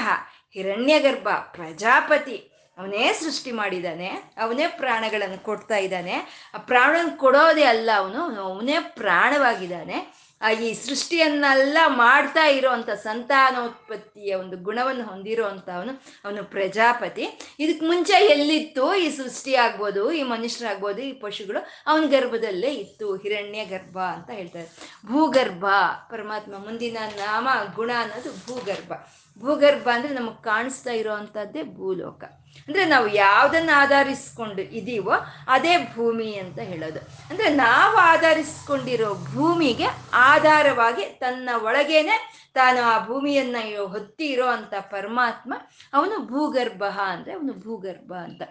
[0.50, 4.08] ಹಿರಣ್ಯ ಗರ್ಭ ಪ್ರಜಾಪತಿ ಅವನೇ ಸೃಷ್ಟಿ ಮಾಡಿದ್ದಾನೆ,
[4.38, 6.16] ಅವನೇ ಪ್ರಾಣಗಳನ್ನು ಕೊಡ್ತಾ ಇದ್ದಾನೆ.
[6.54, 9.98] ಆ ಪ್ರಾಣನ ಕೊಡೋದೇ ಅಲ್ಲ ಅವನು, ಅವನೇ ಪ್ರಾಣವಾಗಿದ್ದಾನೆ.
[10.40, 15.92] ಆ ಈ ಸೃಷ್ಟಿಯನ್ನೆಲ್ಲ ಮಾಡ್ತಾ ಇರೋವಂಥ ಸಂತಾನೋತ್ಪತ್ತಿಯ ಒಂದು ಗುಣವನ್ನು ಹೊಂದಿರುವಂಥ ಅವನು
[16.24, 17.24] ಅವನು ಪ್ರಜಾಪತಿ.
[17.62, 21.60] ಇದಕ್ಕೆ ಮುಂಚೆ ಎಲ್ಲಿತ್ತು ಈ ಸೃಷ್ಟಿ ಆಗ್ಬೋದು, ಈ ಮನುಷ್ಯರಾಗ್ಬೋದು, ಈ ಪಶುಗಳು?
[21.86, 24.68] ಅವನ ಗರ್ಭದಲ್ಲೇ ಇತ್ತು ಹಿರಣ್ಯ ಗರ್ಭ ಅಂತ ಹೇಳ್ತಾರೆ.
[25.12, 25.64] ಭೂಗರ್ಭ,
[26.10, 28.92] ಪರಮಾತ್ಮ ಮುಂದಿನ ನಾಮ, ಗುಣ ಅನ್ನೋದು ಭೂಗರ್ಭ.
[29.38, 32.24] ಭೂಗರ್ಭ ಅಂದ್ರೆ ನಮಗೆ ಕಾಣಿಸ್ತಾ ಇರೋವಂಥದ್ದೇ ಭೂಲೋಕ.
[32.68, 35.12] ಅಂದ್ರೆ ನಾವು ಯಾವುದನ್ನ ಆಧರಿಸ್ಕೊಂಡು ಇದೀವೋ
[35.48, 37.00] ಅದೇ ಭೂಮಿ ಅಂತ ಹೇಳೋದು.
[37.30, 45.54] ಅಂದ್ರೆ ನಾವು ಆಧರಿಸ್ಕೊಂಡಿರೋ ಭೂಮಿಗೆ ಆಧಾರವಾಗಿ ತನ್ನ ಒಳಗೇನೆ ತಾನು ಆ ಭೂಮಿಯನ್ನ ಹೊತ್ತಿ ಇರೋ ಅಂತ ಪರಮಾತ್ಮ
[45.92, 48.42] ಅವನು ಭೂಗರ್ಭ ಅಂದ್ರೆ ಅವನು ಭೂಗರ್ಭ ಅಂತ.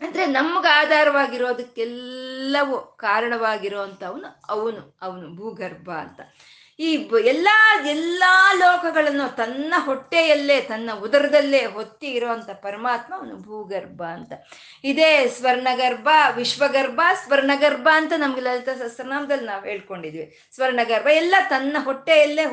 [0.00, 6.20] ಅಂದ್ರೆ ನಮ್ಗೆ ಆಧಾರವಾಗಿರೋದಕ್ಕೆಲ್ಲವೂ ಕಾರಣವಾಗಿರೋ ಅವನು ಅವನು ಅವನು ಭೂಗರ್ಭ ಅಂತ.
[6.80, 7.48] ಈ ಎಲ್ಲ,
[7.86, 14.32] ಎಲ್ಲಾ ಲೋಕಗಳನ್ನು ತನ್ನ ಹೊಟ್ಟೆಯಲ್ಲೇ, ತನ್ನ ಉದರದಲ್ಲೇ ಹೊತ್ತಿ ಇರುವಂತ ಪರಮಾತ್ಮ ಅವನು ಭೂಗರ್ಭ ಅಂತ.
[14.84, 20.38] ಇದೇ ಸ್ವರ್ಣಗರ್ಭ, ವಿಶ್ವಗರ್ಭ, ಸ್ವರ್ಣಗರ್ಭ ಅಂತ ನಮ್ಗೆ ಲಲಿತ ಸಹಸ್ರನಾಮದಲ್ಲಿ ನಾವು ಹೇಳ್ಕೊಂಡಿದ್ವಿ.
[20.54, 22.44] ಸ್ವರ್ಣಗರ್ಭ ಎಲ್ಲ ತನ್ನ ಹೊಟ್ಟೆಯಲ್ಲೇ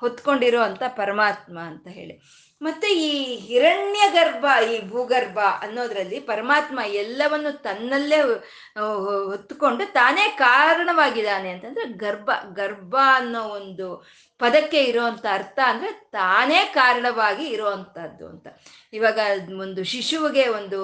[0.00, 2.20] ಹೊತ್ಕೊಂಡಿರೋ ಅಂತ ಪರಮಾತ್ಮ ಅಂತ ಹೇಳಿ.
[2.62, 8.20] ಮತ್ತೆ ಈ ಹಿರಣ್ಯ ಗರ್ಭ ಈ ಭೂಗರ್ಭ ಅನ್ನೋದ್ರಲ್ಲಿ ಪರಮಾತ್ಮ ಎಲ್ಲವನ್ನು ತನ್ನಲ್ಲೇ
[9.26, 13.86] ಹೊತ್ತುಕೊಂಡು ತಾನೇ ಕಾರಣವಾಗಿದ್ದಾನೆ ಅಂತಂದ್ರೆ ಗರ್ಭ ಗರ್ಭ ಅನ್ನೋ ಒಂದು
[14.38, 18.46] ಪದಕ್ಕೆ ಇರುವಂತ ಅರ್ಥ ಅಂದ್ರೆ ತಾನೇ ಕಾರಣವಾಗಿ ಇರುವಂತಹದ್ದು ಅಂತ.
[18.92, 19.18] ಇವಾಗ
[19.60, 20.80] ಒಂದು ಶಿಶುವಿಗೆ ಒಂದು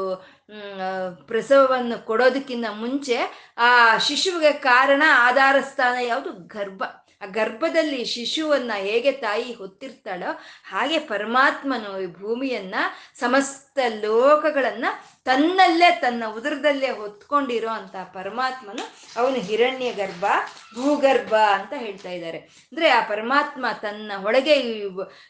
[1.26, 3.18] ಪ್ರಸವವನ್ನು ಕೊಡೋದಕ್ಕಿಂತ ಮುಂಚೆ
[3.58, 6.32] ಆ ಶಿಶುವಿಗೆ ಕಾರಣ ಆಧಾರ ಸ್ಥಾನ ಯಾವುದು?
[6.32, 6.82] ಗರ್ಭ.
[7.24, 12.74] ಆ ಗರ್ಭದಲ್ಲಿ ಶಿಶುವನ್ನ ಹೇಗೆ ತಾಯಿ ಹೊತ್ತಿರ್ತಾಳೋ ಹಾಗೆ ಪರಮಾತ್ಮನು ಈ ಭೂಮಿಯನ್ನ
[13.20, 14.84] ಸಮಸ್ತ ಲೋಕಗಳನ್ನ
[15.24, 18.84] ತನ್ನಲ್ಲೇ ತನ್ನ ಉದರದಲ್ಲೇ ಹೊತ್ಕೊಂಡಿರೋ ಅಂತ ಪರಮಾತ್ಮನು
[19.20, 20.24] ಅವನು ಹಿರಣ್ಯ ಗರ್ಭ,
[20.74, 22.38] ಭೂಗರ್ಭ ಅಂತ ಹೇಳ್ತಾ ಇದ್ದಾರೆ.
[22.38, 24.54] ಅಂದ್ರೆ ಆ ಪರಮಾತ್ಮ ತನ್ನ ಒಳಗೆ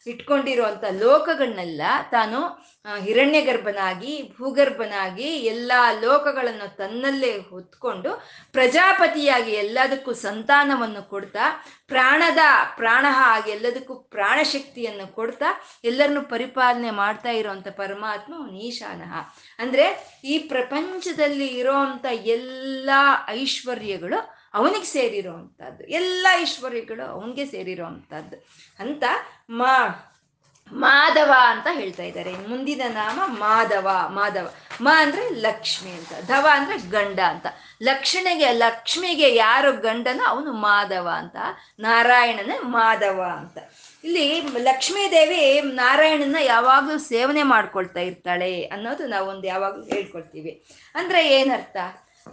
[0.07, 8.11] ಇಟ್ಕೊಂಡಿರುವಂತ ಲೋಕಗಳನ್ನೆಲ್ಲ ತಾನು ಹಿರಣ್ಯ ಗರ್ಭನಾಗಿ ಭೂಗರ್ಭನಾಗಿ ಎಲ್ಲ ಲೋಕಗಳನ್ನು ತನ್ನಲ್ಲೇ ಹೊತ್ಕೊಂಡು
[8.53, 11.44] ಪ್ರಜಾಪತಿಯಾಗಿ ಎಲ್ಲದಕ್ಕೂ ಸಂತಾನವನ್ನು ಕೊಡ್ತಾ,
[11.88, 12.42] ಪ್ರಾಣದ
[12.77, 15.51] ಪ್ರಾಣ ಆಗಿ ಎಲ್ಲದಕ್ಕೂ ಪ್ರಾಣಶಕ್ತಿಯನ್ನು ಕೊಡ್ತಾ,
[15.85, 19.12] ಎಲ್ಲರನ್ನು ಪರಿಪಾಲನೆ ಮಾಡ್ತಾ ಇರುವಂತ ಪರಮಾತ್ಮ ಈಶಾನಹ
[19.59, 19.87] ಅಂದ್ರೆ
[20.25, 22.90] ಈ ಪ್ರಪಂಚದಲ್ಲಿ ಇರೋಂಥ ಎಲ್ಲ
[23.29, 24.20] ಐಶ್ವರ್ಯಗಳು
[24.55, 25.37] ಅವನಿಗೆ ಸೇರಿರೋ
[25.88, 27.87] ಎಲ್ಲ ಐಶ್ವರ್ಯಗಳು ಅವನಿಗೆ ಸೇರಿರೋ
[28.81, 29.05] ಅಂತ
[29.51, 29.73] ಮಾ
[30.72, 32.33] ಮಾಧವ ಅಂತ ಹೇಳ್ತಾ ಇದ್ದಾರೆ.
[32.33, 34.55] ಮುಂದಿನ ನಾಮ ಮಾಧವ ಮಾಧವ.
[34.81, 37.46] ಮ ಅಂದ್ರೆ ಲಕ್ಷ್ಮಿ ಅಂತ, ಧವ ಅಂದ್ರೆ ಗಂಡ ಅಂತ.
[37.83, 41.37] ಲಕ್ಷ್ಮಿಗೆ ಲಕ್ಷ್ಮಿಗೆ ಯಾರು ಗಂಡನೋ ಅವನು ಮಾಧವ ಅಂತ.
[41.79, 43.59] ನಾರಾಯಣನ ಮಾಧವ ಅಂತ.
[44.05, 50.64] ಇಲ್ಲಿ ಲಕ್ಷ್ಮೀ ದೇವಿ ನಾರಾಯಣನ ಯಾವಾಗಲೂ ಸೇವನೆ ಮಾಡ್ಕೊಳ್ತಾ ಇರ್ತಾಳೆ ಅನ್ನೋದು ನಾವು ಒಂದು ಯಾವಾಗಲೂ ಹೇಳ್ಕೊಳ್ತೀವಿ.
[50.94, 51.77] ಅಂದ್ರೆ ಏನರ್ಥ?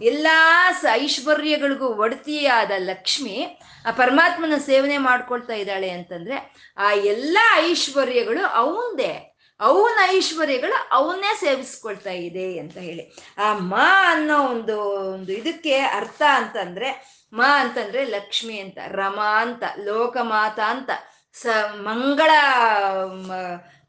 [0.00, 9.36] ಎಲ್ಲಾ ಐಶ್ವರ್ಯಗಳಿಗೂ ಒಡತಿಯಾದ ಲಕ್ಷ್ಮಿ ಆ ಪರಮಾತ್ಮನ ಸೇವನೆ ಮಾಡ್ಕೊಳ್ತಾ ಇದ್ದಾಳೆ ಅಂತಂದ್ರೆ ಆ ಎಲ್ಲ ಐಶ್ವರ್ಯಗಳು ಅವಂದೇ.
[9.60, 13.16] ಅವನ ಐಶ್ವರ್ಯಗಳು ಅವನ್ನೇ ಸೇವಿಸ್ಕೊಳ್ತಾ ಇದೆ ಅಂತ ಹೇಳಿ.
[13.38, 14.80] ಆ ಮಾ ಅನ್ನೋ ಒಂದು
[15.12, 20.90] ಒಂದು ಇದಕ್ಕೆ ಅರ್ಥ ಅಂತಂದ್ರೆ, ಮಾ ಅಂತಂದ್ರೆ ಲಕ್ಷ್ಮಿ ಅಂತ, ರಮಾ ಅಂತ, ಲೋಕಮಾತ ಅಂತ,
[21.32, 22.30] ಸ ಮಂಗಳ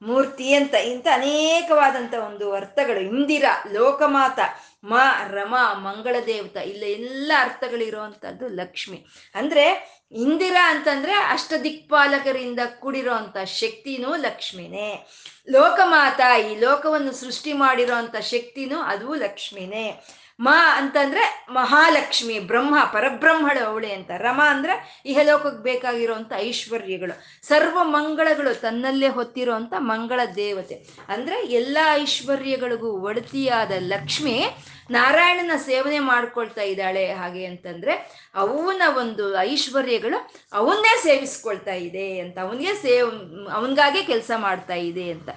[0.05, 2.99] ಮೂರ್ತಿ ಅಂತ ಇಂಥ ಅನೇಕವಾದಂಥ ಒಂದು ಅರ್ಥಗಳು.
[2.99, 4.39] ಇಂದಿರ, ಲೋಕಮಾತ,
[4.83, 9.05] ಮ, ರಮ ಮಂಗಳ ದೇವತ ಇಲ್ಲ ಎಲ್ಲ ಅರ್ಥಗಳಿರುವಂಥದ್ದು ಲಕ್ಷ್ಮಿ.
[9.35, 15.07] ಅಂದ್ರೆ ಇಂದಿರಾ ಅಂತಂದ್ರೆ ಅಷ್ಟ ದಿಕ್ಪಾಲಕರಿಂದ ಕೂಡಿರೋ ಅಂತ ಶಕ್ತಿನೂ ಲಕ್ಷ್ಮಿನೇ.
[15.49, 20.05] ಲೋಕಮಾತ ಈ ಲೋಕವನ್ನು ಸೃಷ್ಟಿ ಮಾಡಿರೋ ಅಂತ ಶಕ್ತಿನೂ ಅದು ಲಕ್ಷ್ಮಿನೇ.
[20.39, 24.11] ಮ ಅಂತಂದ್ರೆ ಮಹಾಲಕ್ಷ್ಮಿ, ಬ್ರಹ್ಮ, ಪರಬ್ರಹ್ಮಳ ಅವಳೆ ಅಂತ.
[24.17, 27.45] ರಮ ಅಂದ್ರೆ ಇಹಲೋಕಕ್ಕೆ ಬೇಕಾಗಿರುವಂತ ಐಶ್ವರ್ಯಗಳು.
[27.47, 30.87] ಸರ್ವ ಮಂಗಳಗಳು ತನ್ನಲ್ಲೇ ಹೊತ್ತಿರುವಂತ ಮಂಗಳ ದೇವತೆ.
[31.09, 34.45] ಅಂದ್ರೆ ಎಲ್ಲ ಐಶ್ವರ್ಯಗಳಿಗೂ ಒಡತಿಯಾದ ಲಕ್ಷ್ಮಿ
[34.91, 37.13] ನಾರಾಯಣನ ಸೇವನೆ ಮಾಡ್ಕೊಳ್ತಾ ಇದ್ದಾಳೆ.
[37.13, 37.93] ಹಾಗೆ ಅಂತಂದ್ರೆ
[38.35, 42.37] ಅವನ ಒಂದು ಐಶ್ವರ್ಯಗಳು ಅವನ್ನೇ ಸೇವಿಸ್ಕೊಳ್ತಾ ಇದೆ ಅಂತ.
[42.39, 43.11] ಅವನಿಗೆ ಸೇವ್,
[43.51, 45.29] ಅವನಿಗಾಗೆ ಕೆಲಸ ಮಾಡ್ತಾ ಇದೆ ಅಂತ.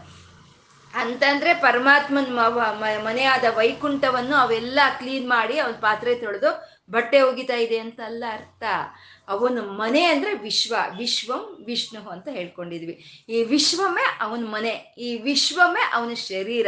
[0.97, 2.31] ಅಂತಂದ್ರೆ ಪರಮಾತ್ಮನ್
[3.05, 6.51] ಮನೆಯಾದ ವೈಕುಂಠವನ್ನು ಅವೆಲ್ಲ ಕ್ಲೀನ್ ಮಾಡಿ ಅವನ ಪಾತ್ರೆ ತೊಳೆದು
[6.91, 8.65] ಬಟ್ಟೆ ಒಗಿತಾ ಇದೆ ಅಂತ ಅಲ್ಲ ಅರ್ಥ.
[9.29, 13.25] ಅವನ ಮನೆ ಅಂದ್ರೆ ವಿಶ್ವ, ವಿಶ್ವಂ ವಿಷ್ಣು ಅಂತ ಹೇಳ್ಕೊಂಡಿದ್ವಿ.
[13.29, 16.67] ಈ ವಿಶ್ವಮೇ ಅವನ ಮನೆ, ಈ ವಿಶ್ವಮೇ ಅವನ ಶರೀರ.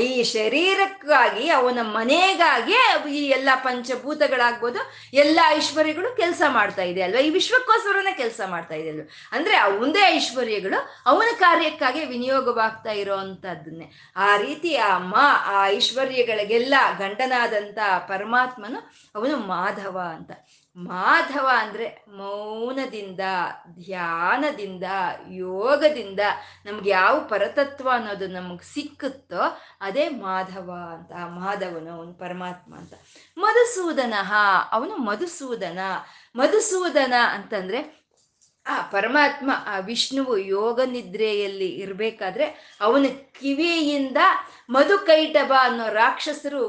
[0.00, 2.76] ಈ ಶರೀರಕ್ಕಾಗಿ, ಅವನ ಮನೆಗಾಗಿ
[3.14, 4.78] ಈ ಎಲ್ಲ ಪಂಚಭೂತಗಳಾಗ್ಬೋದು,
[5.14, 7.20] ಎಲ್ಲ ಐಶ್ವರ್ಯಗಳು ಕೆಲಸ ಮಾಡ್ತಾ ಇದೆ ಅಲ್ವಾ?
[7.20, 9.08] ಈ ವಿಶ್ವಕ್ಕೋಸ್ಕರನೇ ಕೆಲಸ ಮಾಡ್ತಾ ಇದೆ ಅಲ್ವಾ?
[9.32, 17.78] ಅಂದ್ರೆ ಅವಂದೇ ಐಶ್ವರ್ಯಗಳು ಅವನ ಕಾರ್ಯಕ್ಕಾಗಿ ವಿನಿಯೋಗವಾಗ್ತಾ ಇರೋ ಅಂಥದ್ದನ್ನೇ ಆ ರೀತಿ ಆ ಮಾ, ಆ ಐಶ್ವರ್ಯಗಳಿಗೆಲ್ಲ ಗಂಡನಾದಂಥ
[18.08, 18.80] ಪರಮಾತ್ಮನು
[19.14, 20.30] ಅವನು ಮಾಧವ ಅಂತ.
[20.84, 23.20] ಮಾಧವ ಅಂದ್ರೆ ಮೌನದಿಂದ,
[23.68, 24.84] ಧ್ಯಾನದಿಂದ,
[25.30, 26.20] ಯೋಗದಿಂದ
[26.64, 32.92] ನಮ್ಗೆ ಯಾವ ಪರತತ್ವ ಅನ್ನೋದು ನಮಗೆ ಸಿಕ್ಕುತ್ತೋ ಅದೇ ಮಾಧವ ಅಂತ, ಮಾಧವನು ಅವನು ಪರಮಾತ್ಮ ಅಂತ.
[33.38, 34.14] ಮಧುಸೂದನ
[34.70, 35.78] ಅವನು ಮಧುಸೂದನ.
[36.36, 37.98] ಮಧುಸೂದನ ಅಂತಂದ್ರೆ,
[38.66, 43.04] ಆ ಪರಮಾತ್ಮ, ಆ ವಿಷ್ಣುವು ಯೋಗ ನಿದ್ರೆಯಲ್ಲಿ ಇರಬೇಕಾದ್ರೆ ಅವನ
[43.40, 44.16] ಕಿವಿಯಿಂದ
[44.70, 46.66] ಮಧು ಕೈಟಭ ಅನ್ನೋ ರಾಕ್ಷಸರು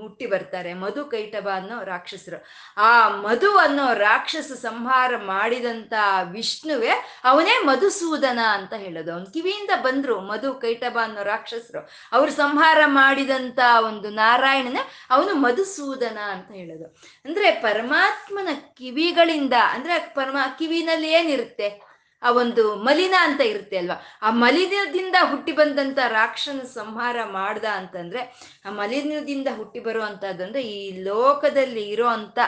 [0.00, 0.74] ಹುಟ್ಟಿ ಬರ್ತಾರೆ.
[0.74, 2.44] ಮಧು ಕೈಟಭ ಅನ್ನೋ ರಾಕ್ಷಸರು.
[2.76, 5.92] ಆ ಮಧು ಅನ್ನೋ ರಾಕ್ಷಸ ಸಂಹಾರ ಮಾಡಿದಂತ
[6.30, 9.12] ವಿಷ್ಣುವೆ ಅವನೇ ಮಧುಸೂದನ ಅಂತ ಹೇಳೋದು.
[9.12, 11.90] ಅವನ್ ಕಿವಿಯಿಂದ ಬಂದ್ರು ಮಧು ಕೈಟಭ ಅನ್ನೋ ರಾಕ್ಷಸರು.
[12.12, 14.76] ಅವ್ರು ಸಂಹಾರ ಮಾಡಿದಂತ ಒಂದು ನಾರಾಯಣನ
[15.10, 16.84] ಅವನು ಮಧುಸೂದನ ಅಂತ ಹೇಳೋದು.
[17.24, 21.91] ಅಂದ್ರೆ ಪರಮಾತ್ಮನ ಕಿವಿಗಳಿಂದ, ಅಂದ್ರೆ ಪರಮಾ, ಕಿವಿನಲ್ಲಿ ಏನಿರುತ್ತೆ?
[22.22, 24.18] ಆ ಒಂದು ಮಲಿನ ಅಂತ ಇರುತ್ತೆ ಅಲ್ವಾ?
[24.22, 28.22] ಆ ಮಲಿನದಿಂದ ಹುಟ್ಟಿ ಬಂದಂತ ರಾಕ್ಷನ ಸಂಹಾರ ಮಾಡ್ದ ಅಂತಂದ್ರೆ,
[28.64, 32.38] ಆ ಮಲಿನದಿಂದ ಹುಟ್ಟಿ ಬರುವಂತಹದ್ದಂದ್ರೆ ಈ ಲೋಕದಲ್ಲಿ ಇರೋ ಅಂತ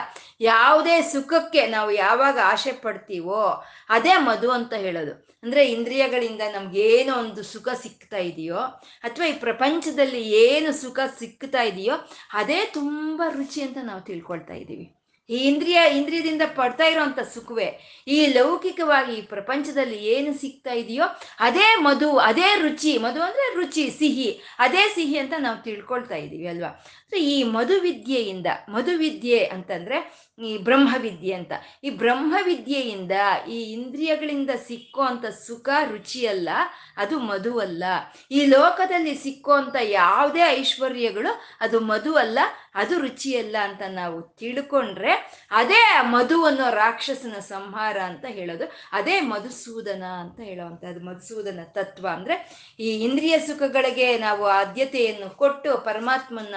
[0.41, 5.35] ಯಾವುದೇ ಸುಖಕ್ಕೆ ನಾವು ಯಾವಾಗ ಆಸೆ ಪಡ್ತೀವೋ ಅದೇ ಮಧು ಅಂತ ಹೇಳೋದು.
[5.43, 8.57] ಅಂದ್ರೆ ಇಂದ್ರಿಯಗಳಿಂದ ನಮ್ಗೇನೋ ಒಂದು ಸುಖ ಸಿಗ್ತಾ ಇದೆಯೋ,
[9.03, 11.93] ಅಥವಾ ಈ ಪ್ರಪಂಚದಲ್ಲಿ ಏನು ಸುಖ ಸಿಗ್ತಾ ಇದೆಯೋ,
[12.33, 17.67] ಅದೇ ತುಂಬಾ ರುಚಿ ಅಂತ ನಾವು ತಿಳ್ಕೊಳ್ತಾ ಇದ್ದೀವಿ ಈ ಇಂದ್ರಿಯ ಇಂದ್ರಿಯದಿಂದ ಪಡ್ತಾ ಇರೋಂಥ ಸುಖವೇ,
[18.07, 21.05] ಈ ಲೌಕಿಕವಾಗಿ ಈ ಪ್ರಪಂಚದಲ್ಲಿ ಏನು ಸಿಗ್ತಾ ಇದೆಯೋ
[21.39, 26.71] ಅದೇ ಮಧು, ಅದೇ ರುಚಿ, ಮಧು ಅಂದ್ರೆ ರುಚಿ, ಸಿಹಿ, ಅದೇ ಸಿಹಿ ಅಂತ ನಾವು ತಿಳ್ಕೊಳ್ತಾ ಇದ್ದೀವಿ ಅಲ್ವಾ?
[27.17, 29.97] ಈ ಮಧುವಿದ್ಯೆಯಿಂದ, ಮಧುವಿದ್ಯೆ ಅಂತಂದ್ರೆ
[30.39, 31.51] ಈ ಬ್ರಹ್ಮವಿದ್ಯೆ ಅಂತ.
[31.83, 33.11] ಈ ಬ್ರಹ್ಮವಿದ್ಯೆಯಿಂದ
[33.47, 36.49] ಈ ಇಂದ್ರಿಯಗಳಿಂದ ಸಿಕ್ಕೋ ಅಂತ ಸುಖ, ರುಚಿಯಲ್ಲ,
[36.97, 37.83] ಅದು ಮಧು ಅಲ್ಲ
[38.31, 42.39] ಈ ಲೋಕದಲ್ಲಿ ಸಿಕ್ಕೋ ಅಂತ ಯಾವುದೇ ಐಶ್ವರ್ಯಗಳು ಅದು ಮಧು ಅಲ್ಲ
[42.75, 45.13] ಅದು ರುಚಿಯಲ್ಲ ಅಂತ ನಾವು ತಿಳ್ಕೊಂಡ್ರೆ
[45.51, 48.65] ಅದೇ ಮಧು ಅನ್ನೋ ರಾಕ್ಷಸನ ಸಂಹಾರ ಅಂತ ಹೇಳೋದು.
[48.91, 52.35] ಅದೇ ಮಧುಸೂದನ ಅಂತ ಹೇಳೋವಂಥದ್ದು ಮಧುಸೂದನ ತತ್ವ ಅಂದ್ರೆ
[52.79, 56.55] ಈ ಇಂದ್ರಿಯ ಸುಖಗಳಿಗೆ ನಾವು ಆದ್ಯತೆಯನ್ನು ಕೊಟ್ಟು ಪರಮಾತ್ಮನ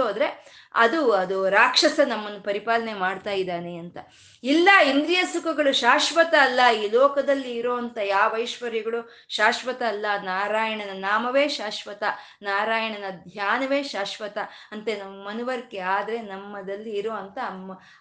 [0.00, 0.28] ಮರೆತೋದ್ರೆ
[0.74, 3.98] ಅದು ಅದು ರಾಕ್ಷಸ ನಮ್ಮನ್ನು ಪರಿಪಾಲನೆ ಮಾಡ್ತಾ ಇದ್ದಾನೆ ಅಂತ.
[4.42, 12.02] ಇಲ್ಲ, ಇಂದ್ರಿಯ ಸುಖಗಳು ಶಾಶ್ವತ ಅಲ್ಲ, ಈ ಲೋಕದಲ್ಲಿ ಇರುವಂತ ಯಾವ ಐಶ್ವರ್ಯಗಳು ಶಾಶ್ವತ ಅಲ್ಲ, ನಾರಾಯಣನ ನಾಮವೇ ಶಾಶ್ವತ,
[12.42, 14.38] ನಾರಾಯಣನ ಧ್ಯಾನವೇ ಶಾಶ್ವತ
[14.72, 17.38] ಅಂತೆ ನಮ್ಮ ಮನವರಿಕೆ ಆದ್ರೆ ನಮ್ಮದಲ್ಲಿ ಇರುವಂತ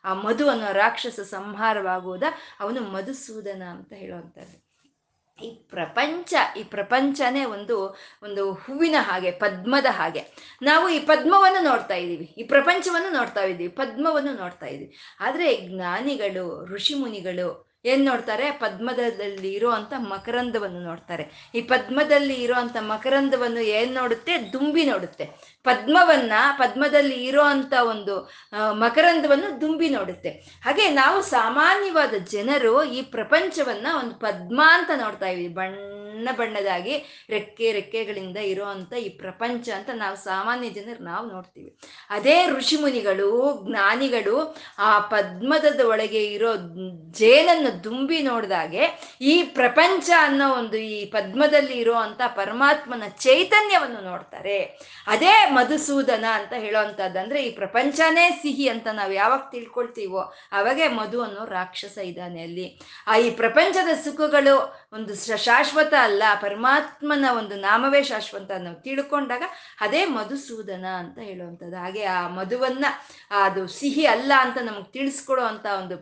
[0.04, 2.24] ಆ ಮಧು ಅನ್ನೋ ರಾಕ್ಷಸ ಸಂಹಾರವಾಗುವುದ,
[2.60, 4.69] ಅವನು ಮಧುಸೂದನ ಅಂತ ಹೇಳುವಂಥದ್ದು
[5.44, 10.22] ಈ ಪ್ರಪಂಚ, ಈ ಪ್ರಪಂಚನೇ ಒಂದು ಒಂದು ಹೂವಿನ ಹಾಗೆ, ಪದ್ಮದ ಹಾಗೆ.
[10.62, 12.26] ನಾವು ಈ ಪದ್ಮವನ್ನು ನೋಡ್ತಾ ಇದ್ದೀವಿ.
[12.38, 13.70] ಈ ಪ್ರಪಂಚವನ್ನು ನೋಡ್ತಾ ಇದ್ದೀವಿ.
[13.70, 14.96] ಪದ್ಮವನ್ನು ನೋಡ್ತಾ ಇದ್ದೀವಿ.
[15.20, 18.52] ಆದರೆ ಜ್ಞಾನಿಗಳು, ಋಷಿ ಮುನಿಗಳು ಏನ್ ನೋಡ್ತಾರೆ?
[18.52, 21.52] ಪದ್ಮದಲ್ಲಿ ಇರುವಂತ ಮಕರಂದವನ್ನು ನೋಡ್ತಾರೆ.
[21.56, 24.54] ಈ ಪದ್ಮದಲ್ಲಿ ಇರುವಂತ ಮಕರಂದವನ್ನು ಏನ್ ನೋಡುತ್ತೆ?
[24.54, 25.30] ದುಂಬಿ ನೋಡುತ್ತೆ.
[25.70, 27.44] ಪದ್ಮವನ್ನ, ಪದ್ಮದಲ್ಲಿ ಇರೋ
[27.90, 28.16] ಒಂದು
[28.72, 30.30] ಮಕರಂದವನ್ನು ದುಂಬಿ ನೋಡುತ್ತೆ.
[30.66, 36.96] ಹಾಗೆ ನಾವು ಸಾಮಾನ್ಯವಾದ ಜನರು ಈ ಪ್ರಪಂಚವನ್ನ ಒಂದು ಪದ್ಮ ಅಂತ ನೋಡ್ತಾ ಇದೀವಿ ಬಣ್ಣ ಬಣ್ಣದಾಗಿ
[37.30, 38.66] ರೆಕ್ಕೆ ರೆಕ್ಕೆಗಳಿಂದ ಇರೋ
[39.00, 41.70] ಈ ಪ್ರಪಂಚ ಅಂತ ನಾವು ಸಾಮಾನ್ಯ ಜನರು ನಾವು ನೋಡ್ತೀವಿ.
[42.10, 43.30] ಅದೇ ಋಷಿಮುನಿಗಳು,
[43.68, 44.38] ಜ್ಞಾನಿಗಳು
[44.80, 46.52] ಆ ಪದ್ಮದ ಒಳಗೆ ಇರೋ
[47.20, 48.84] ಜೇನನ್ನು ದುಂಬಿ ನೋಡಿದಾಗೆ
[49.22, 54.60] ಈ ಪ್ರಪಂಚ ಅನ್ನೋ ಒಂದು ಈ ಪದ್ಮದಲ್ಲಿ ಇರೋ ಅಂತ ಪರಮಾತ್ಮನ ಚೈತನ್ಯವನ್ನು ನೋಡ್ತಾರೆ.
[55.08, 61.46] ಅದೇ ಮಧುಸೂದನ ಅಂತ ಹೇಳೋವಂಥದ್ದು ಅಂದ್ರೆ ಈ ಪ್ರಪಂಚನೇ ಸಿಹಿ ಅಂತ ನಾವು ಯಾವಾಗ ತಿಳ್ಕೊಳ್ತೀವೋ, ಅವಾಗೆ ಮಧು ಅನ್ನೋ
[61.46, 62.68] ರಾಕ್ಷಸ ಇದ್ದಾನೆ ಅಲ್ಲಿ.
[63.08, 64.56] ಆ ಈ ಪ್ರಪಂಚದ ಸುಖಗಳು
[64.94, 69.44] ಒಂದು ಶಾಶ್ವತ ಅಲ್ಲ, ಪರಮಾತ್ಮನ ಒಂದು ನಾಮವೇ ಶಾಶ್ವತ ನಾವು ತಿಳ್ಕೊಂಡಾಗ
[69.82, 72.86] ಅದೇ ಮಧುಸೂದನ ಅಂತ ಹೇಳುವಂಥದ್ದು ಹಾಗೆ ಆ ಮಧುವನ್ನ,
[73.44, 75.98] ಅದು ಸಿಹಿ ಅಲ್ಲ ಅಂತ ನಮಗೆ ತಿಳಿಸ್ಕೊಡೋ ಅಂತ ಒಂದು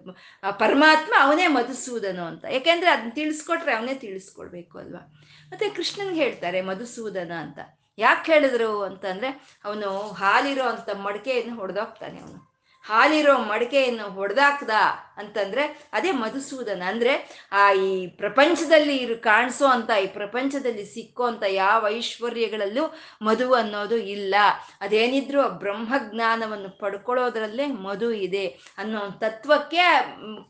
[0.59, 2.45] ಪರಮಾತ್ಮ ಅವನೇ ಮಧುಸೂದನು ಅಂತ.
[2.51, 5.03] ಯಾಕೆಂದ್ರೆ ಅದನ್ನ ತಿಳಿಸ್ಕೊಟ್ರೆ ಅವನೇ ತಿಳಿಸ್ಕೊಡ್ಬೇಕು ಅಲ್ವಾ?
[5.49, 7.59] ಮತ್ತೆ ಕೃಷ್ಣನ್ಗೆ ಹೇಳ್ತಾರೆ ಮಧುಸೂದನ ಅಂತ.
[7.97, 9.29] ಯಾಕೆ ಹೇಳಿದ್ರು ಅಂತಂದ್ರೆ
[9.65, 12.39] ಅವನು ಹಾಲಿರೋ ಅಂತ ಮಡಿಕೆಯನ್ನು ಹೊಡೆದೋಗ್ತಾನೆ ಅವನು.
[12.85, 14.69] ಹಾಲಿರೋ ಮಡಕೆಯನ್ನು ಹೊಡೆದಾಕ್ದ
[15.17, 16.83] ಅಂತಂದ್ರೆ ಅದೇ ಮಧುಸೂದನ.
[16.85, 23.97] ಅಂದ್ರೆ ಆ ಈ ಪ್ರಪಂಚದಲ್ಲಿ ಇರು ಕಾಣಿಸೋ ಅಂತ, ಈ ಪ್ರಪಂಚದಲ್ಲಿ ಸಿಕ್ಕೋ ಅಂತ ಯಾವ ಐಶ್ವರ್ಯಗಳಲ್ಲೂ ಮಧು ಅನ್ನೋದು
[23.97, 24.35] ಇಲ್ಲ.
[24.81, 28.47] ಅದೇನಿದ್ರು ಬ್ರಹ್ಮಜ್ಞಾನವನ್ನು ಪಡ್ಕೊಳ್ಳೋದ್ರಲ್ಲೇ ಮಧು ಇದೆ
[28.77, 29.83] ಅನ್ನೋ ತತ್ವಕ್ಕೆ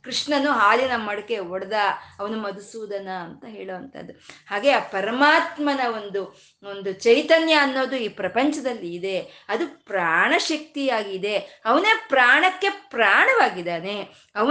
[0.04, 1.74] ಕೃಷ್ಣನು ಹಾಲಿನ ಮಡಕೆ ಒಡೆದ
[2.20, 4.14] ಅವನು ಮಧುಸೂದನ ಅಂತ ಹೇಳುವಂಥದ್ದು.
[4.48, 9.46] ಹಾಗೆ ಆ ಪರಮಾತ್ಮನ ಒಂದು ಒಂದು ಚೈತನ್ಯ ಅನ್ನೋದು ಈ ಪ್ರಪಂಚದಲ್ಲಿ ಇದೆ.
[9.50, 11.38] ಅದು ಪ್ರಾಣಶಕ್ತಿಯಾಗಿದೆ.
[11.38, 14.08] ಅವನೇ ಪ್ರಾಣಕ್ಕೆ ಪ್ರಾಣವಾಗಿದ್ದಾನೆ.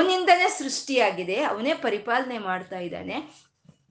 [0.06, 3.16] ಅವನಿಂದನೇ ಸೃಷ್ಟಿಯಾಗಿದೆ, ಅವನೇ ಪರಿಪಾಲನೆ ಮಾಡ್ತಾ ಇದ್ದಾನೆ,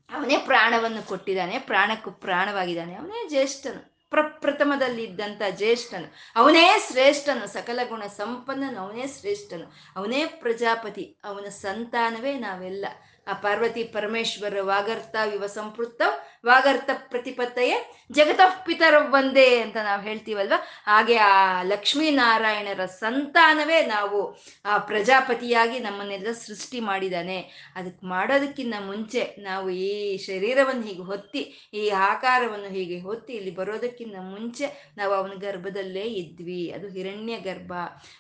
[0.09, 9.07] ಅವನೇ ಪ್ರಾಣವನ್ನು ಕೊಟ್ಟಿದ್ದಾನೆ, ಪ್ರಾಣಕ್ಕೂ ಪ್ರಾಣವಾಗಿದ್ದಾನೆ, ಅವನೇ ಜ್ಯೇಷ್ಠನು ಪ್ರಪ್ರಥಮದಲ್ಲಿದ್ದಂಥ ಜ್ಯೇಷ್ಠನು, ಅವನೇ ಶ್ರೇಷ್ಠನು, ಸಕಲ ಗುಣ ಸಂಪನ್ನನು, ಅವನೇ
[9.07, 12.85] ಶ್ರೇಷ್ಠನು, ಅವನೇ ಪ್ರಜಾಪತಿ, ಅವನ ಸಂತಾನವೇ ನಾವೆಲ್ಲ,
[13.27, 16.01] ಆ ಪಾರ್ವತಿ ಪರಮೇಶ್ವರ ವಾಗರ್ತ ವಿವ ಸಂಪೃತ್ತ
[16.45, 17.77] ವಾಗರ್ತ ಪ್ರತಿಪತ್ತೆಯೇ
[18.11, 20.53] ಜಗತಃ ಪಿತರ ಒಂದೇ ಅಂತ ನಾವು ಹೇಳ್ತೀವಲ್ವ?
[20.85, 24.19] ಹಾಗೆ ಆ ಲಕ್ಷ್ಮೀನಾರಾಯಣರ ಸಂತಾನವೇ ನಾವು
[24.65, 27.37] ಆ ಪ್ರಜಾಪತಿಯಾಗಿ ನಮ್ಮನ್ನೆಲ್ಲ ಸೃಷ್ಟಿ ಮಾಡಿದ್ದಾನೆ
[27.75, 34.67] ಅದಕ್ಕೆ ಮಾಡೋದಕ್ಕಿಂತ ಮುಂಚೆ ನಾವು ಈ ಶರೀರವನ್ನು ಹೀಗೆ ಹೊತ್ತಿ, ಈ ಆಕಾರವನ್ನು ಹೀಗೆ ಹೊತ್ತಿ ಇಲ್ಲಿ ಬರೋದಕ್ಕಿಂತ ಮುಂಚೆ
[34.97, 36.71] ನಾವು ಅವನ ಗರ್ಭದಲ್ಲೇ ಇದ್ವಿ.
[36.71, 37.73] ಅದು ಹಿರಣ್ಯ ಗರ್ಭ.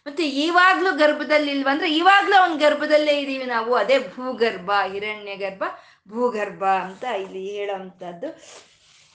[0.07, 3.73] ಮತ್ತೆ ಇವಾಗ್ಲೂ ಗರ್ಭದಲ್ಲಿ ಇಲ್ವಂದ್ರೆ ಇವಾಗ್ಲೂ ಅವನ ಗರ್ಭದಲ್ಲೇ ಇದೀವಿ ನಾವು.
[3.75, 5.63] ಅದೇ ಭೂಗರ್ಭ, ಹಿರಣ್ಯ ಗರ್ಭ
[6.09, 8.27] ಭೂಗರ್ಭ ಅಂತ ಇಲ್ಲಿ ಹೇಳೋವಂಥದ್ದು.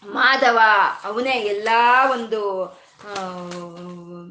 [0.07, 0.59] ಮಾಧವ
[1.05, 1.69] ಅವನೇ ಎಲ್ಲ
[2.13, 2.41] ಒಂದು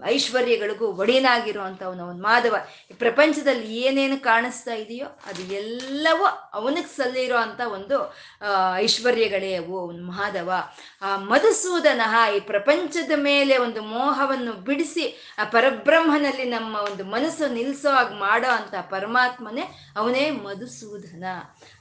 [0.05, 2.55] ಐಶ್ವರ್ಯಗಳಿಗೂ ಒಡೆಯನಾಗಿರುವಂಥವನು ಒಂದು ಮಾಧವ,
[2.91, 8.13] ಈ ಪ್ರಪಂಚದಲ್ಲಿ ಏನೇನು ಕಾಣಿಸ್ತಾ ಇದೆಯೋ ಅದು ಎಲ್ಲವೂ ಅವನಿಗೆ ಸಲ್ಲಿರೋ ಅಂತ ಒಂದು
[8.77, 10.03] ಐಶ್ವರ್ಯಗಳೇ ಅವು ಅವನು.
[10.03, 10.51] ಮಾಧವ,
[11.01, 12.01] ಆ, ಮಧುಸೂದನ
[12.35, 18.75] ಈ ಪ್ರಪಂಚದ ಮೇಲೆ ಒಂದು ಮೋಹವನ್ನು ಬಿಡಿಸಿ, ಆ, ಪರಬ್ರಹ್ಮನಲ್ಲಿ ನಮ್ಮ ಒಂದು ಮನಸ್ಸು ನಿಲ್ಲಿಸೋ ಹಾಗೆ ಮಾಡೋ ಅಂತ
[18.81, 19.63] ಪರಮಾತ್ಮನೇ
[19.97, 21.23] ಅವನೇ ಮಧುಸೂದನ.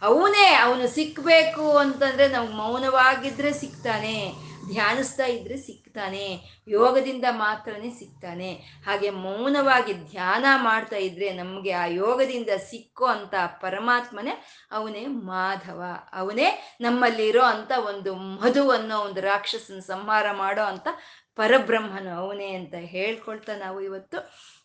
[0.02, 6.24] ಅವನೇ ಅವನು ಸಿಕ್ಕಬೇಕು ಅಂತಂದ್ರೆ ನಾವು ಮೌನವಾಗಿದ್ರೆ ಸಿಗ್ತಾನೆ ಧ್ಯಾನಿಸ್ತಾ ಇದ್ರೆ ಸಿಗ್ತಾನೆ,
[6.68, 8.50] ಯೋಗದಿಂದ ಮಾತ್ರನೇ ಸಿಗ್ತಾನೆ.
[8.86, 14.34] ಹಾಗೆ ಮೌನವಾಗಿ ಧ್ಯಾನ ಮಾಡ್ತಾ ಇದ್ರೆ ನಮಗೆ ಆ ಯೋಗದಿಂದ ಸಿಕ್ಕೋ ಅಂತ ಪರಮಾತ್ಮನೇ
[14.72, 15.80] ಅವನೇ ಮಾಧವ.
[16.12, 16.48] ಅವನೇ
[16.80, 20.88] ನಮ್ಮಲ್ಲಿರೋ ಅಂತ ಒಂದು ಮಧು ಅನ್ನೋ ಒಂದು ರಾಕ್ಷಸನ ಸಂಹಾರ ಮಾಡೋ ಅಂತ
[21.34, 24.18] ಪರಬ್ರಹ್ಮನು ಅವನೇ ಅಂತ ಹೇಳ್ಕೊಳ್ತಾ ನಾವು ಇವತ್ತು.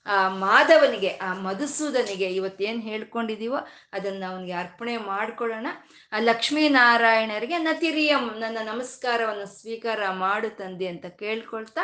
[0.05, 3.57] ಆ ಮಾಧವನಿಗೆ, ಆ ಮಧುಸೂದನಿಗೆ ಇವತ್ತೇನು ಹೇಳ್ಕೊಂಡಿದೀವೋ
[3.93, 5.67] ಅದನ್ನು ಅವನಿಗೆ ಅರ್ಪಣೆ ಮಾಡ್ಕೊಳ್ಳೋಣ.
[6.11, 11.81] ಆ ಲಕ್ಷ್ಮೀನಾರಾಯಣರಿಗೆ ನತಿರಿಯಂ ನನ್ನ ನಮಸ್ಕಾರವನ್ನು ಸ್ವೀಕಾರ ಮಾಡು ತಂದೆ ಅಂತ ಕೇಳ್ಕೊಳ್ತಾ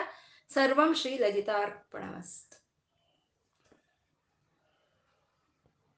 [0.54, 2.49] ಸರ್ವಂ ಶ್ರೀ ಲಲಿತಾರ್ಪಣಮಸ್